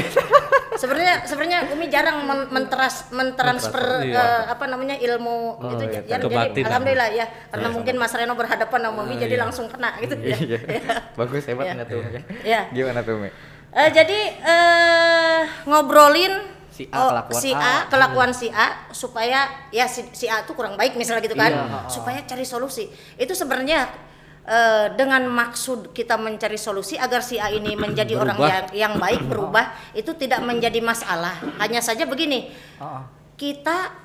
[0.75, 4.19] Sebenarnya sebenarnya Umi jarang men- menteras mentransfer iya.
[4.19, 6.65] eh, apa namanya ilmu Oh, itu iya, ya, jadi batin.
[6.65, 10.35] alhamdulillah ya karena mungkin Mas Reno berhadapan sama Umi jadi langsung kena gitu ya.
[10.35, 10.59] Iya.
[11.15, 11.85] Bagus hebat Iya.
[11.85, 12.01] tuh?
[12.01, 12.21] Umi?
[12.43, 12.61] Ya.
[12.71, 13.31] Gimana tuh Umi?
[13.75, 17.59] Eh, jadi eh, ngobrolin Si A, kelakuan si A.
[17.63, 21.55] A, kelakuan si A supaya ya si, si A itu kurang baik misalnya gitu kan,
[21.55, 22.91] Iya, supaya cari solusi.
[23.15, 23.87] Itu sebenarnya
[24.43, 28.51] eh, dengan maksud kita mencari solusi agar si A ini menjadi orang Berubah.
[28.51, 29.65] yang yang baik berubah
[29.95, 31.39] itu tidak menjadi masalah.
[31.63, 32.51] Hanya saja begini,
[32.83, 33.07] Oh,
[33.39, 34.04] kita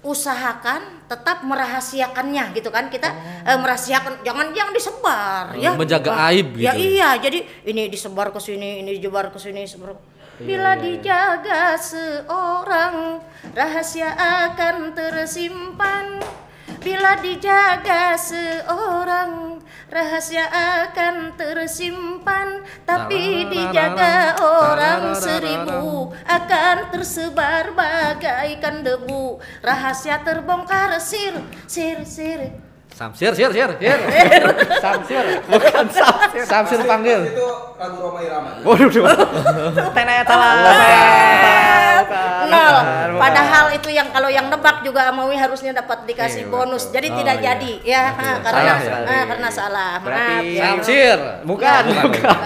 [0.00, 2.86] usahakan tetap merahasiakannya gitu kan?
[2.86, 3.08] Kita
[3.42, 5.74] eh, merahasiakan jangan yang disebar ya.
[5.74, 6.98] Menjaga Ah, aib ya gitu.
[6.98, 9.98] iya jadi ini disebar ke sini ini disebar ke sini sebar.
[10.38, 13.18] Bila dijaga seorang
[13.58, 16.22] rahasia akan tersimpan
[16.78, 20.46] bila dijaga seorang rahasia
[20.84, 22.62] akan tersimpan.
[22.84, 29.40] Tapi dijaga orang seribu akan tersebar bagaikan debu.
[29.64, 32.67] Rahasia terbongkar sir sir sir
[32.98, 33.98] Samsir, sir, sir, sir.
[34.84, 35.24] Samsir.
[35.46, 36.42] Bukan Samsir.
[36.42, 37.30] Samsir panggil.
[37.30, 37.46] itu
[37.78, 38.58] lagu Roma Irama.
[38.66, 38.90] Waduh,
[39.94, 40.48] tenaya tawa.
[42.48, 42.74] nol
[43.20, 47.16] padahal itu yang kalau yang nebak juga Amawi harusnya dapat dikasih Iya, bonus jadi Oh,
[47.20, 47.44] tidak iya.
[47.52, 51.18] jadi ya karena Salah, karena salah Berarti maaf Samsir.
[51.44, 52.36] Bukan, bukan.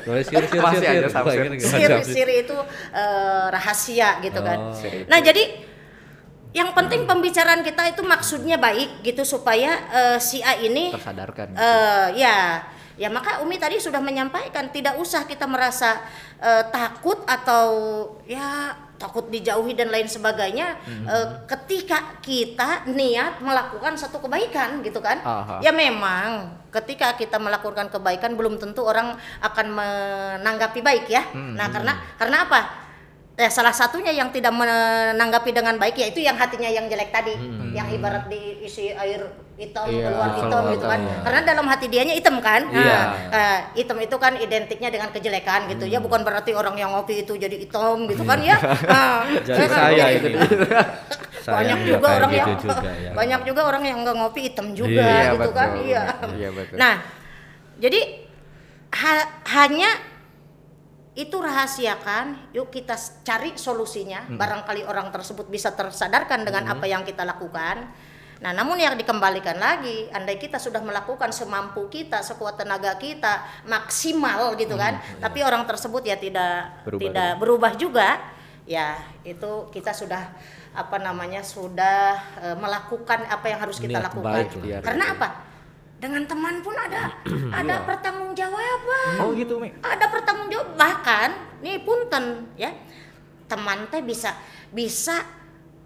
[0.00, 1.10] Boleh sir, sir, Masih sir, aja sir.
[1.12, 1.42] Samsir.
[1.44, 2.56] Gimana, gimana, siri siri itu
[2.90, 4.74] eh, rahasia gitu kan Oh.
[5.06, 5.42] Nah jadi
[6.50, 11.54] yang penting pembicaraan kita itu maksudnya baik gitu supaya eh, si A ini Tersadarkan.
[11.54, 12.66] eh ya
[12.98, 16.02] ya maka Umi tadi sudah menyampaikan tidak usah kita merasa
[16.42, 17.64] eh, takut atau
[18.26, 20.76] ya takut dijauhi dan lain sebagainya
[21.08, 25.22] eh, ketika kita niat melakukan satu kebaikan gitu kan.
[25.24, 25.62] Aha.
[25.64, 31.24] ya memang ketika kita melakukan kebaikan belum tentu orang akan menanggapi baik ya.
[31.32, 32.89] Nah karena karena apa
[33.40, 37.32] ya salah satunya yang tidak menanggapi dengan baik yaitu yang hatinya yang jelek tadi
[37.72, 39.24] yang ibarat diisi air
[39.56, 41.16] hitam Iya, keluar hitam gitu kan iya.
[41.20, 42.80] karena dalam hati dianya hitam kan Iya.
[42.80, 47.24] Nah, eh, hitam itu kan identiknya dengan kejelekan gitu ya bukan berarti orang yang ngopi
[47.24, 49.78] itu jadi hitam gitu kan ya Nah, Jadi ya kan?
[49.80, 50.28] saya itu.
[51.40, 53.10] Saya banyak juga orang gitu yang juga, ya.
[53.16, 55.56] banyak juga orang yang nggak ngopi hitam juga Iya, gitu betul.
[55.56, 56.76] kan iya Iya, betul.
[56.76, 56.94] nah
[57.80, 58.00] jadi
[58.92, 59.90] ha- hanya
[61.10, 62.94] itu rahasiakan yuk kita
[63.26, 64.30] cari solusinya.
[64.30, 64.38] Hmm.
[64.38, 67.90] barangkali orang tersebut bisa tersadarkan dengan apa yang kita lakukan.
[68.40, 74.56] Nah namun yang dikembalikan lagi andai kita sudah melakukan semampu kita sekuat tenaga kita maksimal
[74.56, 78.08] gitu kan tapi orang tersebut ya tidak Hmm, Berubah tidak berubah juga
[78.64, 78.96] ya
[79.28, 80.32] itu kita sudah
[80.72, 84.32] apa namanya sudah eh, melakukan apa yang harus kita Niat lakukan.
[84.32, 84.50] baik.
[84.64, 85.28] Iya, karena apa
[86.00, 87.12] dengan teman pun ada
[87.60, 89.68] ada pertanggungjawaban Oh gitu, Mi.
[89.84, 91.30] ada pertanggungjawab bahkan
[91.60, 92.72] nih punten ya.
[93.44, 94.32] Teman teh bisa
[94.72, 95.20] bisa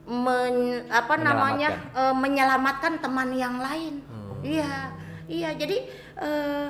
[0.07, 4.05] men, apa namanya eh, menyelamatkan teman yang lain.
[4.45, 4.95] Iya
[5.27, 5.51] iya.
[5.59, 5.77] Jadi
[6.21, 6.69] eh,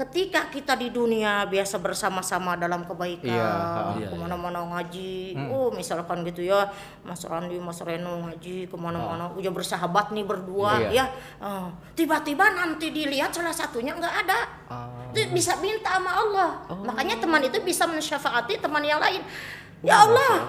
[0.00, 3.52] ketika kita di dunia biasa bersama-sama dalam kebaikan Iya,
[4.00, 6.72] iya, ke mana-mana ngaji oh misalkan gitu ya
[7.04, 11.04] Mas Randi Mas Reno ngaji ke mana-mana udah bersahabat nih berdua Iya.
[11.04, 11.04] ya.
[11.44, 14.40] Eh, tiba-tiba nanti dilihat salah satunya nggak ada.
[15.12, 16.50] Itu bisa minta sama Allah.
[16.70, 19.20] Makanya teman itu bisa mensyafaati teman yang lain.
[19.84, 20.44] Ya Allah,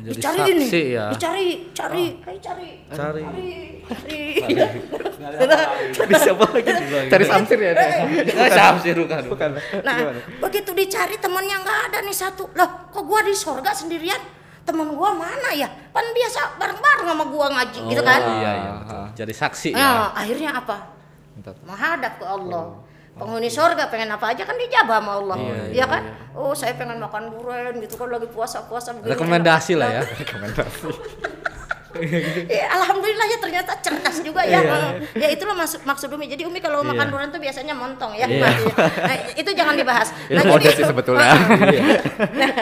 [0.00, 1.06] Menjadi dicari saksi ini, ya.
[1.12, 1.46] dicari,
[1.76, 3.22] cari, ayo cari, Cari.
[3.84, 4.20] cari.
[5.92, 6.72] Cari siapa lagi?
[7.12, 7.72] Cari samsir ya.
[7.76, 9.22] Eh, Samsir bukan.
[9.28, 9.50] Bukan.
[9.84, 9.96] Nah,
[10.40, 12.48] begitu dicari temannya nggak ada nih satu.
[12.56, 14.18] Loh, kok gua di sorga sendirian?
[14.64, 15.68] Teman gua mana ya?
[15.92, 18.20] Kan biasa bareng-bareng sama gua ngaji gitu kan.
[18.24, 18.70] Oh, Iya, iya.
[18.80, 19.04] betul.
[19.20, 19.78] Jadi saksi ya.
[19.78, 20.76] Nah, akhirnya apa?
[21.64, 22.64] Menghadap ke Allah.
[23.20, 26.02] Penghuni sorga pengen apa aja kan dijabah sama Allah, Iya, ya iya, kan?
[26.32, 28.96] Oh saya pengen makan durian gitu kan lagi puasa puasa.
[28.96, 29.78] begini, Rekomendasi enak.
[29.78, 30.02] lah ya.
[32.46, 34.62] Ya, alhamdulillah ya ternyata cerdas juga ya.
[34.62, 34.78] Iya.
[35.12, 36.26] Ya itulah maksud maksud Umi.
[36.26, 37.12] Jadi Umi kalau makan Iya.
[37.12, 38.24] durian tuh biasanya montong ya.
[38.24, 38.46] Iya.
[39.10, 40.08] Nah, itu jangan dibahas.
[40.24, 41.34] Itu Nah, mode sih sebetulnya.
[42.40, 42.52] Nah,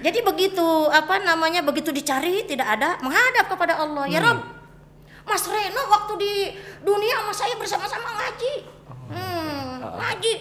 [0.00, 4.08] jadi begitu apa namanya begitu dicari tidak ada menghadap kepada Allah.
[4.08, 4.40] Ya Rob,
[5.22, 6.32] Mas Reno waktu di
[6.80, 8.52] dunia sama saya bersama-sama ngaji.
[9.08, 10.34] Hmm, ngaji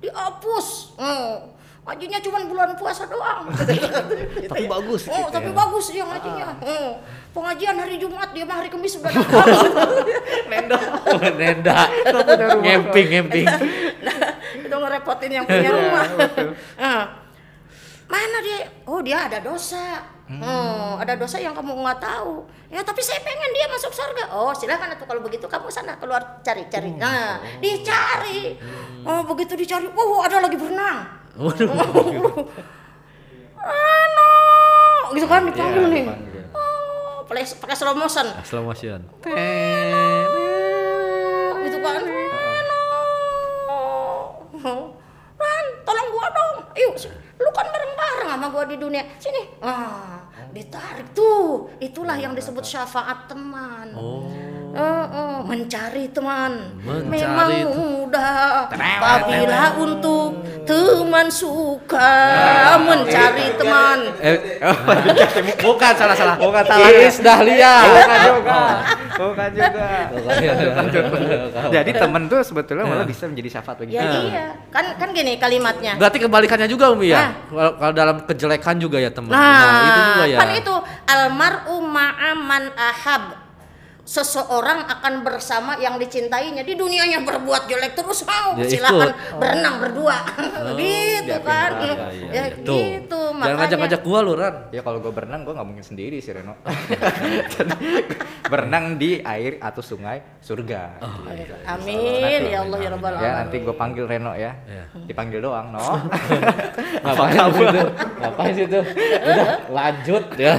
[0.00, 0.96] dihapus.
[0.96, 1.52] Hmm.
[1.84, 3.44] Ngajinya cuma bulan puasa doang.
[4.48, 5.54] Tapi bagus Oh, gitu tapi ya.
[5.54, 6.48] bagus dia ngajinya.
[6.64, 6.90] Hmm.
[7.36, 9.12] Pengajian hari Jumat dia mah hari Kamis sudah.
[9.12, 9.20] Oh,
[11.36, 11.76] Nenda.
[12.56, 13.44] Ngemping, ngemping.
[14.00, 14.16] nah,
[14.56, 16.08] itu ngerepotin yang punya rumah.
[16.80, 17.20] Nah,
[18.08, 18.64] mana dia?
[18.88, 20.08] Oh dia ada dosa.
[20.40, 22.48] Oh, ada dosa yang kamu nggak tahu.
[22.72, 24.32] Ya tapi saya pengen dia masuk surga.
[24.32, 26.96] Oh silakan atau kalau begitu kamu sana keluar cari cari.
[26.96, 28.56] Nah dicari.
[29.04, 29.86] Oh begitu dicari.
[29.88, 31.04] Oh ada lagi berenang.
[31.34, 31.68] Waduh.
[33.64, 34.30] Reno,
[35.12, 36.04] gitu kan dipanggil Iya, nih.
[36.04, 36.44] dipanggil.
[36.52, 38.26] Oh, pakai pakai slow motion.
[38.42, 39.00] Slow motion.
[41.56, 42.84] gitu kan Reno
[45.34, 46.88] Ran tolong gua dong ayo
[47.34, 50.20] lu kan bareng-bareng sama gua di dunia sini ah
[50.52, 54.28] ditarik tuh itulah yang disebut syafaat teman Oh.
[54.74, 56.52] Eh, eh, mencari teman
[56.82, 58.34] Mencari memang te- mudah
[58.66, 60.28] apabila untuk
[60.64, 62.12] teman suka
[62.80, 64.58] mencari teman Eh,
[65.66, 66.36] bukan salah salah.
[66.40, 66.88] Bukan salah.
[66.90, 67.74] Iis Dahlia.
[67.84, 68.60] Bukan juga.
[69.14, 69.86] Bukan juga.
[71.70, 75.94] Jadi temen tuh sebetulnya malah bisa menjadi syafaat bagi ya iya kan kan gini kalimatnya
[75.94, 77.18] Berarti kebalikannya juga Umi ya.
[77.20, 77.30] Nah.
[77.46, 79.30] Kalau kalau dalam kejelekan juga ya teman.
[79.30, 80.38] Nah, itu juga ya.
[80.42, 80.74] kan itu
[81.06, 83.43] almaru ma'aman ahab.
[84.04, 89.40] Seseorang akan bersama yang dicintainya di dunianya berbuat jelek terus mau Ya, silakan ikut.
[89.40, 90.18] berenang berdua.
[90.76, 91.70] gitu ya, kan.
[91.80, 92.60] Iya, iya, ya iya.
[92.60, 92.78] Tuh.
[93.00, 93.56] gitu Jangan makanya.
[93.64, 94.54] ngajak-ngajak gua lu, Ran.
[94.76, 96.52] Ya kalau gue berenang gue nggak mungkin sendiri sih Reno.
[98.52, 101.00] berenang di air atau sungai surga.
[101.32, 101.54] Gitu.
[101.64, 104.52] Amin ya Allah ya rabbal Ya nanti gue panggil Reno ya.
[104.68, 104.84] Iya.
[105.08, 105.80] Dipanggil doang, no.
[107.00, 107.82] Ngapain situ?
[108.20, 108.78] Ngapain situ?
[109.24, 110.54] Udah lanjut ya.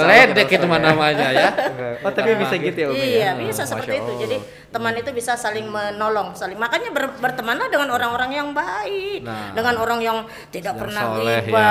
[0.00, 1.48] Ledek itu mah namanya ya.
[2.00, 3.30] Oh tapi bisa gitu ya Umi Iya, ya?
[3.36, 4.12] bisa seperti itu.
[4.18, 4.36] Jadi
[4.68, 6.54] teman itu bisa saling menolong, saling.
[6.54, 9.52] Makanya ber- bertemanlah dengan orang-orang yang baik, Nah.
[9.52, 10.18] dengan orang yang
[10.48, 11.62] tidak Yang pernah soleh, ghibah,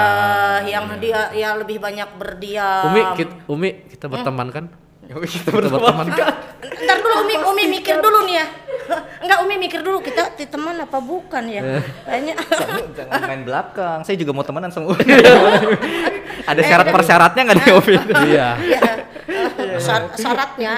[0.60, 0.70] ya.
[0.70, 2.86] yang dia ya lebih banyak berdiam.
[2.86, 4.66] Umi, kita, Umi, kita berteman kan?
[5.04, 6.06] Ya, Umi, kita berteman.
[6.06, 6.06] berteman.
[6.60, 8.48] Ntar dulu Umi, Umi mikir dulu nih ya.
[9.22, 11.62] Enggak Umi mikir dulu kita di teman apa bukan ya?
[12.04, 12.34] Kayaknya
[12.96, 14.00] Jangan main belakang.
[14.02, 15.02] Saya juga mau temenan sama Umi.
[16.50, 17.96] Ada syarat persyaratnya nggak nih Umi?
[18.30, 18.48] Iya.
[19.80, 20.74] Ya, eh, syarat- syaratnya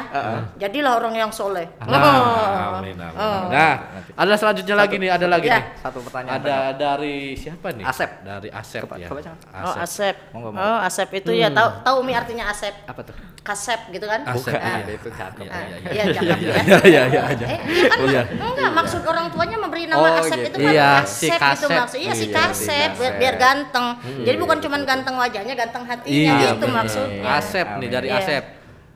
[0.56, 1.66] jadilah orang yang soleh.
[1.82, 3.18] Nah, amin, amin.
[3.18, 3.50] Oh.
[3.50, 3.74] Nah,
[4.14, 5.58] ada selanjutnya lagi nih, ada lagi Ya.
[5.58, 5.66] nih.
[5.76, 6.38] Satu pertanyaan.
[6.38, 7.84] Ada dari siapa nih?
[7.84, 8.10] Asep.
[8.22, 9.08] Dari Asep Coba- ya.
[9.10, 9.38] jangan.
[9.62, 10.16] Oh, Asep.
[10.32, 10.62] Monggo, monggo.
[10.64, 12.74] Oh, Asep itu ya tahu tahu Umi artinya Asep.
[12.86, 13.16] Apa tuh?
[13.42, 14.22] Kasep gitu kan?
[14.24, 14.94] Asep, Bukan, iya.
[14.94, 15.42] itu cakep.
[15.42, 16.22] Iya, iya, Iya, ya.
[16.22, 17.48] Iya, iya, iya, iya.
[17.48, 18.22] Eh, iya kan Oh, iya.
[18.30, 20.50] enggak maksud orang tuanya memberi nama Oh, Asep gitu.
[20.52, 21.70] itu kan Iya, Asep si itu Kasep.
[21.74, 21.98] maksud.
[21.98, 23.34] Iya, si Iya, Kasep biar, Kasep.
[23.36, 23.86] ganteng.
[24.22, 27.22] Jadi bukan cuma ganteng wajahnya, ganteng hatinya Iya, gitu maksudnya.
[27.34, 28.20] Asep nih dari Iya.
[28.20, 28.44] Asep.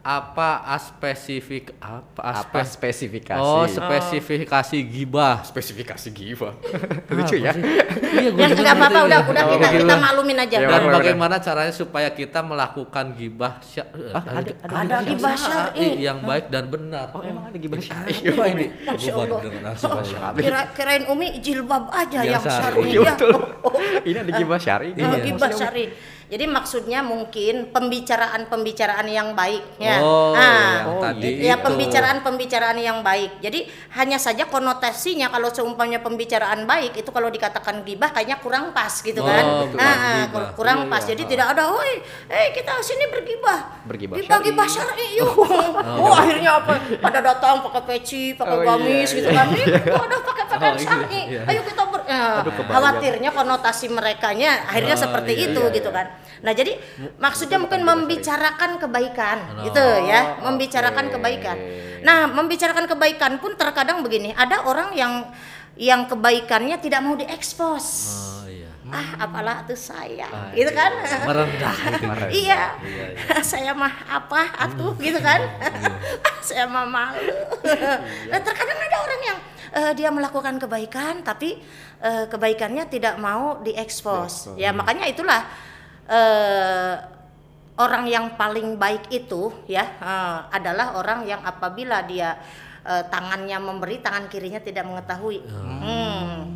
[0.05, 3.41] Apa spesifik apa Apa aspek spesifikasi?
[3.41, 5.41] Oh, spesifikasi gibah.
[5.41, 6.53] spesifikasi giva.
[7.09, 7.49] Lucu ya.
[7.49, 10.55] Iya, juga enggak apa-apa udah udah Oh, kita kita maklumin aja.
[10.55, 10.93] Ya, Dan bener-bener.
[11.01, 15.87] bagaimana caranya supaya kita melakukan gibah sya- ada, Ada gibah syar'i.
[15.97, 17.09] yang baik dan benar.
[17.09, 18.13] Oh, emang ada giba syar'i?
[18.29, 18.65] Apa ini?
[18.85, 19.89] Baru dengar langsung.
[20.37, 22.61] Kira kirain Umi jilbab aja Yang syar'i.
[22.77, 22.81] syar'i.
[22.85, 23.09] Iya Ya.
[23.11, 23.33] betul.
[24.05, 24.89] Ini ada giba syar'i.
[24.91, 25.17] Oh, Iya.
[25.19, 25.85] gibah syari.
[26.25, 30.01] Jadi maksudnya mungkin pembicaraan-pembicaraan yang baik ya.
[30.01, 31.63] Oh, Nah, yang tadi ya itu.
[31.63, 33.37] pembicaraan-pembicaraan yang baik.
[33.39, 38.89] Jadi hanya saja konotasinya kalau seumpamanya pembicaraan baik itu kalau dikatakan gibah kayaknya kurang pas
[38.91, 39.43] gitu Oh, kan.
[39.63, 39.77] betul.
[39.77, 39.95] Nah,
[40.25, 40.47] Gibah.
[40.53, 41.01] kurang Iya, pas.
[41.01, 41.09] iya.
[41.11, 41.93] Jadi tidak ada, "Woi,
[42.27, 44.45] eh kita sini bergibah." Bergibah Gibah syar'i.
[44.45, 45.29] gibah syar'i yuk.
[46.01, 46.73] Oh, akhirnya apa?
[46.99, 49.45] Pada datang pakai peci, pakai Oh, iya, gamis gitu kan.
[49.47, 51.21] Ini ada pakai pakaian Oh, iya, syar'i.
[51.29, 51.41] iya.
[51.45, 52.71] Ayo kita ya, kebayang.
[52.71, 55.97] khawatirnya konotasi merekanya akhirnya Oh, seperti iya, itu iya, gitu iya.
[55.97, 56.05] kan.
[56.45, 56.71] Nah, jadi
[57.17, 61.13] maksudnya mungkin membicarakan kebaikan gitu ya, membicarakan oke.
[61.17, 61.57] kebaikan.
[62.05, 65.13] Nah, membicarakan kebaikan pun terkadang begini, ada orang yang
[65.75, 67.85] yang kebaikannya tidak mau diekspos.
[67.85, 68.34] Oh iya.
[68.95, 70.87] Ah, apalah tuh saya, Ah, gitu kan?
[71.27, 72.07] Merendah gitu.
[72.47, 72.71] iya,
[73.51, 75.43] saya mah apa atuh gitu kan?
[76.47, 77.35] saya mah malu.
[78.31, 79.37] nah, terkadang ada orang yang
[79.75, 81.59] eh, dia melakukan kebaikan tapi
[81.99, 84.55] eh, kebaikannya tidak mau diekspos.
[84.55, 85.43] Ya makanya itulah
[86.07, 86.95] eh,
[87.75, 92.39] orang yang paling baik itu ya eh, adalah orang yang apabila dia
[92.87, 95.43] eh, tangannya memberi, tangan kirinya tidak mengetahui.
[95.51, 96.47] Hmm.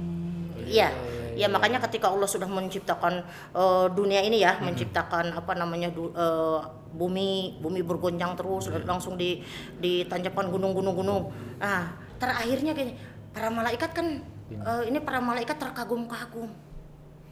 [0.64, 1.18] Iya.
[1.40, 3.24] Ya makanya ketika Allah sudah menciptakan
[3.56, 6.60] eh, dunia ini ya, menciptakan apa namanya du- eh,
[6.92, 9.40] bumi, bumi bergonjang terus lalu langsung di
[9.80, 11.22] ditancapkan gunung-gunung gunung.
[11.56, 13.00] Nah, terakhirnya gini,
[13.32, 14.20] para malaikat kan
[14.52, 16.52] eh, ini para malaikat terkagum-kagum.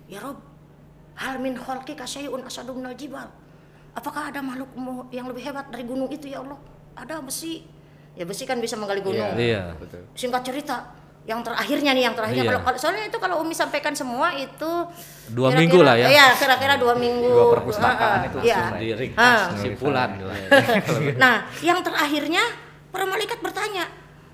[0.08, 0.40] Ya Rob,
[1.20, 3.28] hal min khalqi kasyai'un asadu minal jibal.
[3.92, 4.72] Apakah ada makhluk
[5.12, 6.56] yang lebih hebat dari gunung itu ya Allah?
[6.96, 7.66] Ada besi.
[8.16, 9.78] Ya besi kan bisa menggali gunung Iya.
[9.78, 10.02] Betul.
[10.18, 10.90] singkat cerita
[11.28, 12.50] yang terakhirnya nih yang terakhirnya Iya.
[12.50, 14.72] kalau kalau soalnya itu kalau Umi sampaikan semua itu
[15.28, 16.08] Dua kira-kira- minggu lah ya.
[16.08, 17.28] Iya, kira-kira dua minggu.
[17.28, 18.60] Dua perpustakaan Ah, itu Iya.
[18.74, 20.10] Di ringkas kesimpulan.
[21.20, 22.44] nah, yang terakhirnya
[22.88, 23.84] para malaikat bertanya,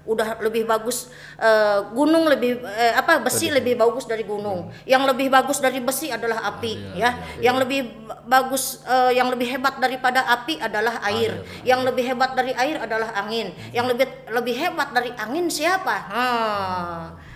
[0.04, 1.08] udah lebih bagus
[1.40, 4.68] eh, gunung lebih eh, apa besi lebih bagus dari gunung.
[4.84, 7.16] Yang lebih bagus dari besi adalah api ya.
[7.40, 11.40] Yang lebih ba- bagus eh, yang lebih hebat daripada api adalah air.
[11.64, 13.56] Yang lebih hebat dari air adalah angin.
[13.72, 15.96] Yang lebih lebih hebat dari angin siapa?
[16.12, 17.33] Hmm.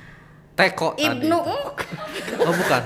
[0.58, 1.06] Teko tadi.
[1.06, 1.38] Ibnu
[2.38, 2.82] Oh bukan.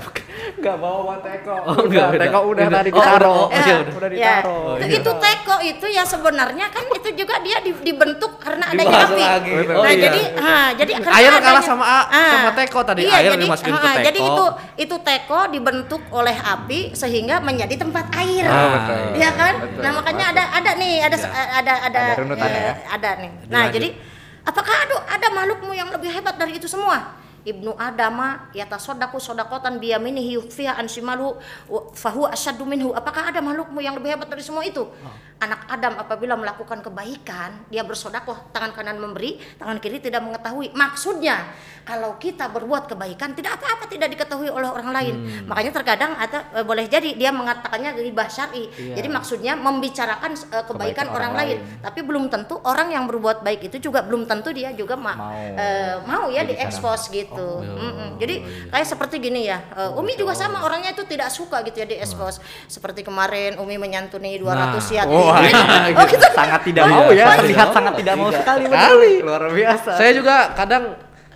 [0.52, 1.54] Enggak bawa teko.
[1.64, 2.22] Oh, enggak, beda.
[2.22, 3.32] teko udah tadi Oh, ditaruh.
[3.32, 4.12] oh, Ya, iya, udah ya.
[4.12, 4.52] ditaruh.
[4.52, 4.98] Oh, Itu- iya.
[5.00, 9.22] itu teko itu ya sebenarnya kan itu juga dia di- dibentuk karena adanya Dibahas api.
[9.24, 9.52] lagi.
[9.72, 10.02] Oh nah, iya.
[10.02, 13.00] jadi ah, jadi karena Air kalah sama A- sama teko tadi.
[13.02, 14.28] Iya, Air jadi, dimasukin ke ah, Jadi teko.
[14.28, 14.44] itu
[14.78, 18.44] itu teko dibentuk oleh api sehingga menjadi tempat air.
[18.46, 19.00] Ah, betul.
[19.16, 19.54] Iya kan?
[19.58, 19.80] Betul.
[19.80, 21.28] Nah, makanya ada ada nih, ada Ya.
[21.56, 22.72] ada ada Ada eh, ya.
[22.90, 23.30] Ada nih.
[23.48, 23.88] Nah, jadi
[24.42, 27.21] apakah ada ada makhlukmu yang lebih hebat dari itu semua?
[27.42, 31.34] Ibnu Adama yatasodaku sodakotan biyaminihi yukfiha ansimalu
[31.92, 32.94] fahu asyadu minhu.
[32.94, 34.86] Apakah ada makhlukmu yang lebih hebat dari semua itu?
[35.42, 40.70] Anak Adam apabila melakukan kebaikan, dia bersodakoh, tangan kanan memberi, tangan kiri tidak mengetahui.
[40.70, 41.50] Maksudnya,
[41.82, 45.14] kalau kita berbuat kebaikan, tidak apa-apa tidak diketahui oleh orang lain.
[45.50, 48.70] Makanya terkadang ada eh, boleh jadi dia mengatakannya ribah syar'i.
[48.70, 49.02] Iya.
[49.02, 51.56] Jadi maksudnya membicarakan eh, kebaikan, orang, lain.
[51.82, 55.58] Tapi belum tentu orang yang berbuat baik itu juga belum tentu dia juga ma- Mau.
[55.58, 57.31] eh, mau ya diekspos gitu.
[57.34, 57.72] Oh, iya.
[57.72, 58.08] Mm-mm.
[58.16, 58.34] Jadi
[58.68, 59.58] kayak seperti gini ya.
[59.70, 62.38] eh, Umi juga sama orangnya itu tidak suka gitu ya diekspos.
[62.66, 64.78] Seperti kemarin Umi menyantuni 200 Nah.
[64.78, 65.12] yati.
[65.12, 65.38] Wah,
[65.98, 66.26] oh gitu.
[66.30, 67.18] sangat tidak Oh, mau iya.
[67.18, 67.74] ya, Oh, terlihat iya.
[67.74, 68.64] sangat tidak mau sekali.
[68.66, 69.12] Sekali.
[69.20, 69.90] Luar biasa.
[69.94, 70.84] Saya juga kadang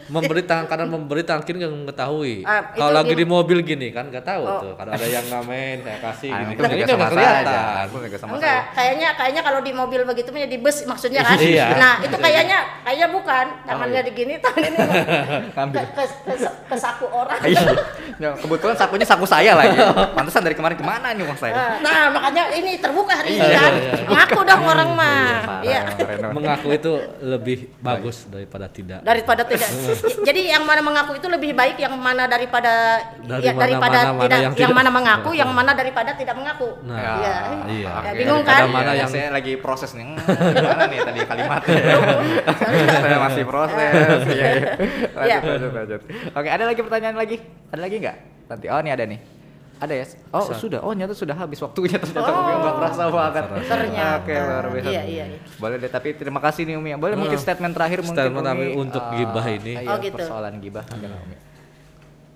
[0.07, 2.35] memberi tangan kanan memberi tangan kiri nggak mengetahui.
[2.43, 3.21] Ah, itu Kalau lagi gini.
[3.21, 4.61] di mobil gini kan nggak tahu Oh.
[4.61, 4.73] tuh.
[4.75, 6.53] Kalau ada yang ngamen saya kasih Ah, gini.
[6.53, 7.87] itu juga ini sama nggak kelihatan.
[8.29, 11.37] Enggak, kayaknya kayaknya kalau di mobil begitu menjadi bus maksudnya kan.
[11.37, 11.67] Iya.
[11.75, 13.47] Nah, itu kayaknya kayaknya bukan.
[13.67, 14.07] Tangannya iya.
[14.07, 14.77] digini, tangan ini
[15.75, 16.35] ke, ke, ke,
[16.71, 17.39] ke saku orang.
[17.43, 17.63] Iya.
[18.17, 19.77] Ya, kebetulan sakunya saku saya lagi.
[20.15, 21.77] Pantesan dari kemarin ke mana nih uang saya?
[21.81, 23.73] Nah, makanya ini terbuka hari ini Iya, kan.
[23.73, 24.09] iya, iya.
[24.09, 25.61] Ngaku dong orang mah.
[25.61, 25.81] Iya.
[26.31, 29.01] Mengaku itu lebih bagus daripada tidak.
[29.03, 29.69] Daripada tidak.
[30.23, 34.11] Jadi yang mana mengaku itu lebih baik yang mana daripada Dari ya, mana- daripada mana-
[34.11, 34.77] mana tidak yang yang, tidak.
[34.77, 36.69] mana mengaku, yang mana daripada tidak mengaku.
[36.83, 37.15] Nah, Iya.
[37.67, 37.87] iya.
[37.87, 38.11] Ya, Oke.
[38.17, 38.69] bingung Daripada kan?
[38.71, 40.05] mana Iya, yang- saya lagi proses nih.
[40.07, 40.17] Hmm,
[40.53, 41.75] gimana nih tadi kalimatnya?
[43.03, 44.21] saya masih proses.
[44.37, 44.73] Iya, iya.
[45.13, 45.39] Lanjut, Iya.
[45.43, 46.01] lanjut, lanjut.
[46.33, 47.37] Oke, ada lagi pertanyaan lagi?
[47.69, 48.17] Ada lagi nggak?
[48.47, 49.19] Nanti oh nih ada nih.
[49.77, 50.05] Ada ya?
[50.31, 50.57] Oh Bisa.
[50.57, 50.81] sudah.
[50.81, 52.39] Oh ternyata sudah habis waktunya ternyata Oh.
[52.39, 53.45] Umi nggak kerasa banget.
[53.63, 54.17] Ternyata.
[54.19, 54.89] Oke luar biasa.
[54.89, 55.39] Iya, iya, iya.
[55.55, 55.91] Boleh deh.
[55.91, 56.91] Tapi terima kasih nih Umi.
[56.95, 57.45] Boleh mungkin Hmm.
[57.45, 59.73] statement terakhir mungkin Statement Umi, kami untuk eh, gibah ini.
[59.77, 60.17] iya, Oh, gitu.
[60.17, 60.85] Persoalan gibah.
[60.87, 61.37] Gimana, Umi?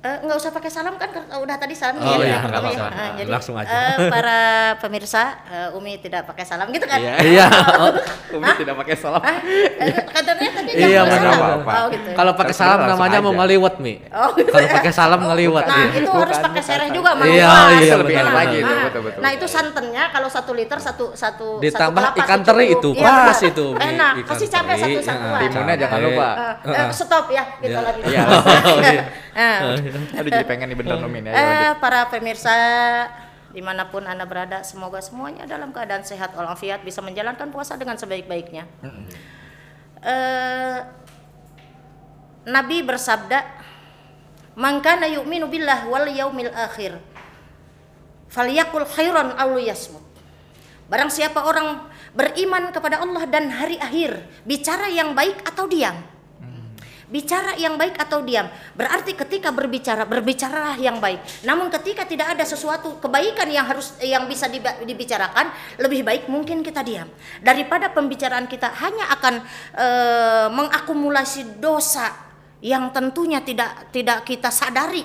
[0.01, 2.24] Eh, nggak usah pakai salam kan karena udah tadi salam Oh, ya.
[2.26, 2.88] iya, nggak Umi, apa-apa.
[2.99, 3.68] eh, jadi Langsung aja.
[3.68, 4.38] eh, para
[4.76, 6.97] pemirsa eh, Umi tidak pakai salam gitu kan?
[6.99, 7.14] Iya.
[7.20, 7.47] Iya.
[8.36, 9.20] Umi tidak pakai salam.
[9.20, 11.61] Eh, Katanya Iya, benar, salam.
[11.62, 11.74] Pak.
[11.74, 12.08] Oh gitu.
[12.12, 13.94] Kalau pakai salam namanya mau ngeliwat, Mi.
[14.11, 14.74] Oh, gitu Kalau ya.
[14.76, 15.86] pakai salam ngeliwat Nah, iya.
[15.94, 19.00] itu Bukan, harus pakai sereh juga mau Iya, iya, lebih enak lagi itu, Nah, betul
[19.06, 19.20] betul.
[19.20, 23.66] Nah itu santannya kalau satu liter satu satu Ditambah ikan teri itu, Iya, pas itu.
[23.72, 24.12] Enak.
[24.24, 25.38] Kasih cabai satu satuan.
[25.38, 25.48] ya.
[25.48, 26.28] Timunnya jangan lupa.
[26.61, 27.80] Eh, eh, stop ya kita Iya.
[27.80, 28.00] lagi.
[28.04, 28.22] Iya.
[28.70, 29.02] Oh, iya.
[29.30, 29.58] Eh,
[30.16, 30.96] Aduh jadi pengen nih bener.
[30.96, 31.78] Ayo eh, lanjut.
[31.78, 32.54] para pemirsa
[33.50, 37.94] di mana pun anda berada semoga semuanya dalam keadaan sehat walafiat bisa menjalankan puasa dengan
[37.94, 38.66] sebaik-baiknya.
[40.01, 40.78] Eh,
[42.48, 43.44] Nabi bersabda,
[44.57, 46.96] "Man kana yu'minu billah wal yaumil akhir,
[48.32, 50.01] falyakul khairan aw liyasmut."
[50.88, 51.86] Barang siapa orang
[52.16, 55.94] beriman kepada Allah dan hari akhir, bicara yang baik atau diam.
[57.11, 58.46] Bicara yang baik atau diam.
[58.78, 61.42] Berarti ketika berbicara, berbicaralah yang baik.
[61.42, 64.46] Namun ketika tidak ada sesuatu kebaikan yang harus yang bisa
[64.86, 65.50] dibicarakan,
[65.82, 67.11] lebih baik mungkin kita diam.
[67.42, 69.34] Daripada pembicaraan kita hanya akan
[69.74, 72.14] eh, mengakumulasi dosa
[72.62, 75.02] yang tentunya tidak tidak kita sadari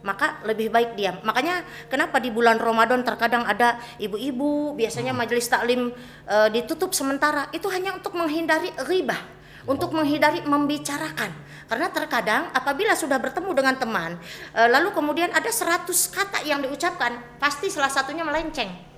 [0.00, 1.20] maka lebih baik diam.
[1.20, 1.60] Makanya
[1.92, 5.92] kenapa di bulan Ramadan terkadang ada ibu-ibu biasanya majelis taklim
[6.24, 11.32] eh, ditutup sementara itu hanya untuk menghindari ghibah untuk menghindari membicarakan.
[11.70, 14.18] Karena terkadang apabila sudah bertemu dengan teman
[14.58, 18.89] eh, lalu kemudian ada 100 kata yang diucapkan pasti salah satunya melenceng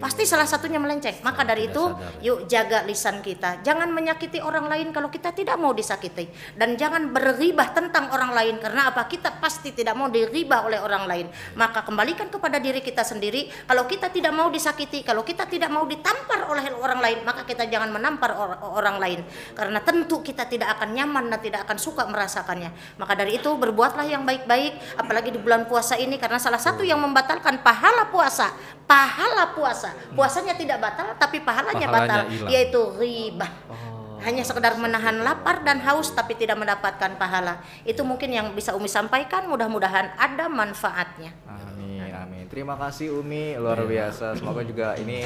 [0.00, 1.20] pasti salah satunya melenceng.
[1.20, 2.24] Maka dari itu sadar.
[2.24, 3.60] yuk jaga lisan kita.
[3.60, 6.26] Jangan menyakiti orang lain kalau kita tidak mau disakiti.
[6.56, 9.04] Dan jangan berribah tentang orang lain karena apa?
[9.06, 11.26] Kita pasti tidak mau diribah oleh orang lain.
[11.54, 13.52] Maka kembalikan kepada diri kita sendiri.
[13.68, 17.68] Kalau kita tidak mau disakiti kalau kita tidak mau ditampar oleh orang lain maka kita
[17.68, 19.20] jangan menampar or- orang lain.
[19.52, 22.72] Karena tentu kita tidak akan nyaman dan tidak akan suka merasakannya.
[22.96, 26.98] Maka dari itu berbuatlah yang baik-baik apalagi di bulan puasa ini karena salah satu yang
[27.02, 28.54] membatalkan pahala puasa
[28.86, 32.50] pahala puasa puasanya tidak batal tapi pahalanya, Pahalanya batal hilang.
[32.50, 33.52] yaitu ribah
[34.20, 37.64] hanya sekedar menahan lapar dan haus tapi tidak mendapatkan pahala.
[37.88, 41.32] Itu mungkin yang bisa Umi sampaikan mudah-mudahan ada manfaatnya.
[41.48, 42.44] Amin, amin.
[42.52, 44.36] Terima kasih Umi, luar biasa.
[44.36, 45.24] Semoga juga ini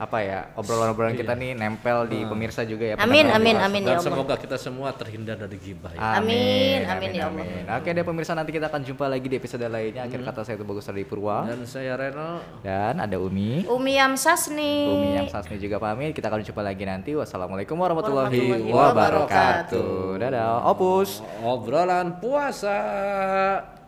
[0.00, 2.94] apa ya obrolan-obrolan kita nih nempel di pemirsa juga ya.
[2.96, 4.00] Amin, amin, amin ya Allah.
[4.00, 6.16] semoga kita semua terhindar dari gibah ya.
[6.16, 7.44] Amin, amin ya Allah.
[7.44, 7.62] amin.
[7.68, 10.02] Oke deh pemirsa nanti kita akan jumpa lagi di episode lainnya.
[10.02, 12.40] Akhir kata saya itu bagus dari Purwa Dan saya Reno.
[12.64, 13.68] dan ada Umi.
[13.68, 14.88] Umi Amsasni.
[14.88, 16.10] Umi yang Sasmi juga pamit.
[16.10, 17.12] Kita akan jumpa lagi nanti.
[17.12, 20.16] Wassalamualaikum warahmatullahi, Warahmatullahi wabarakatuh.
[20.16, 20.64] Dadah.
[20.64, 21.20] Opus.
[21.44, 22.72] Obrolan puasa.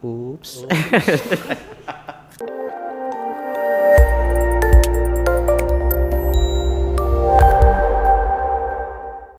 [0.04, 0.68] Ups.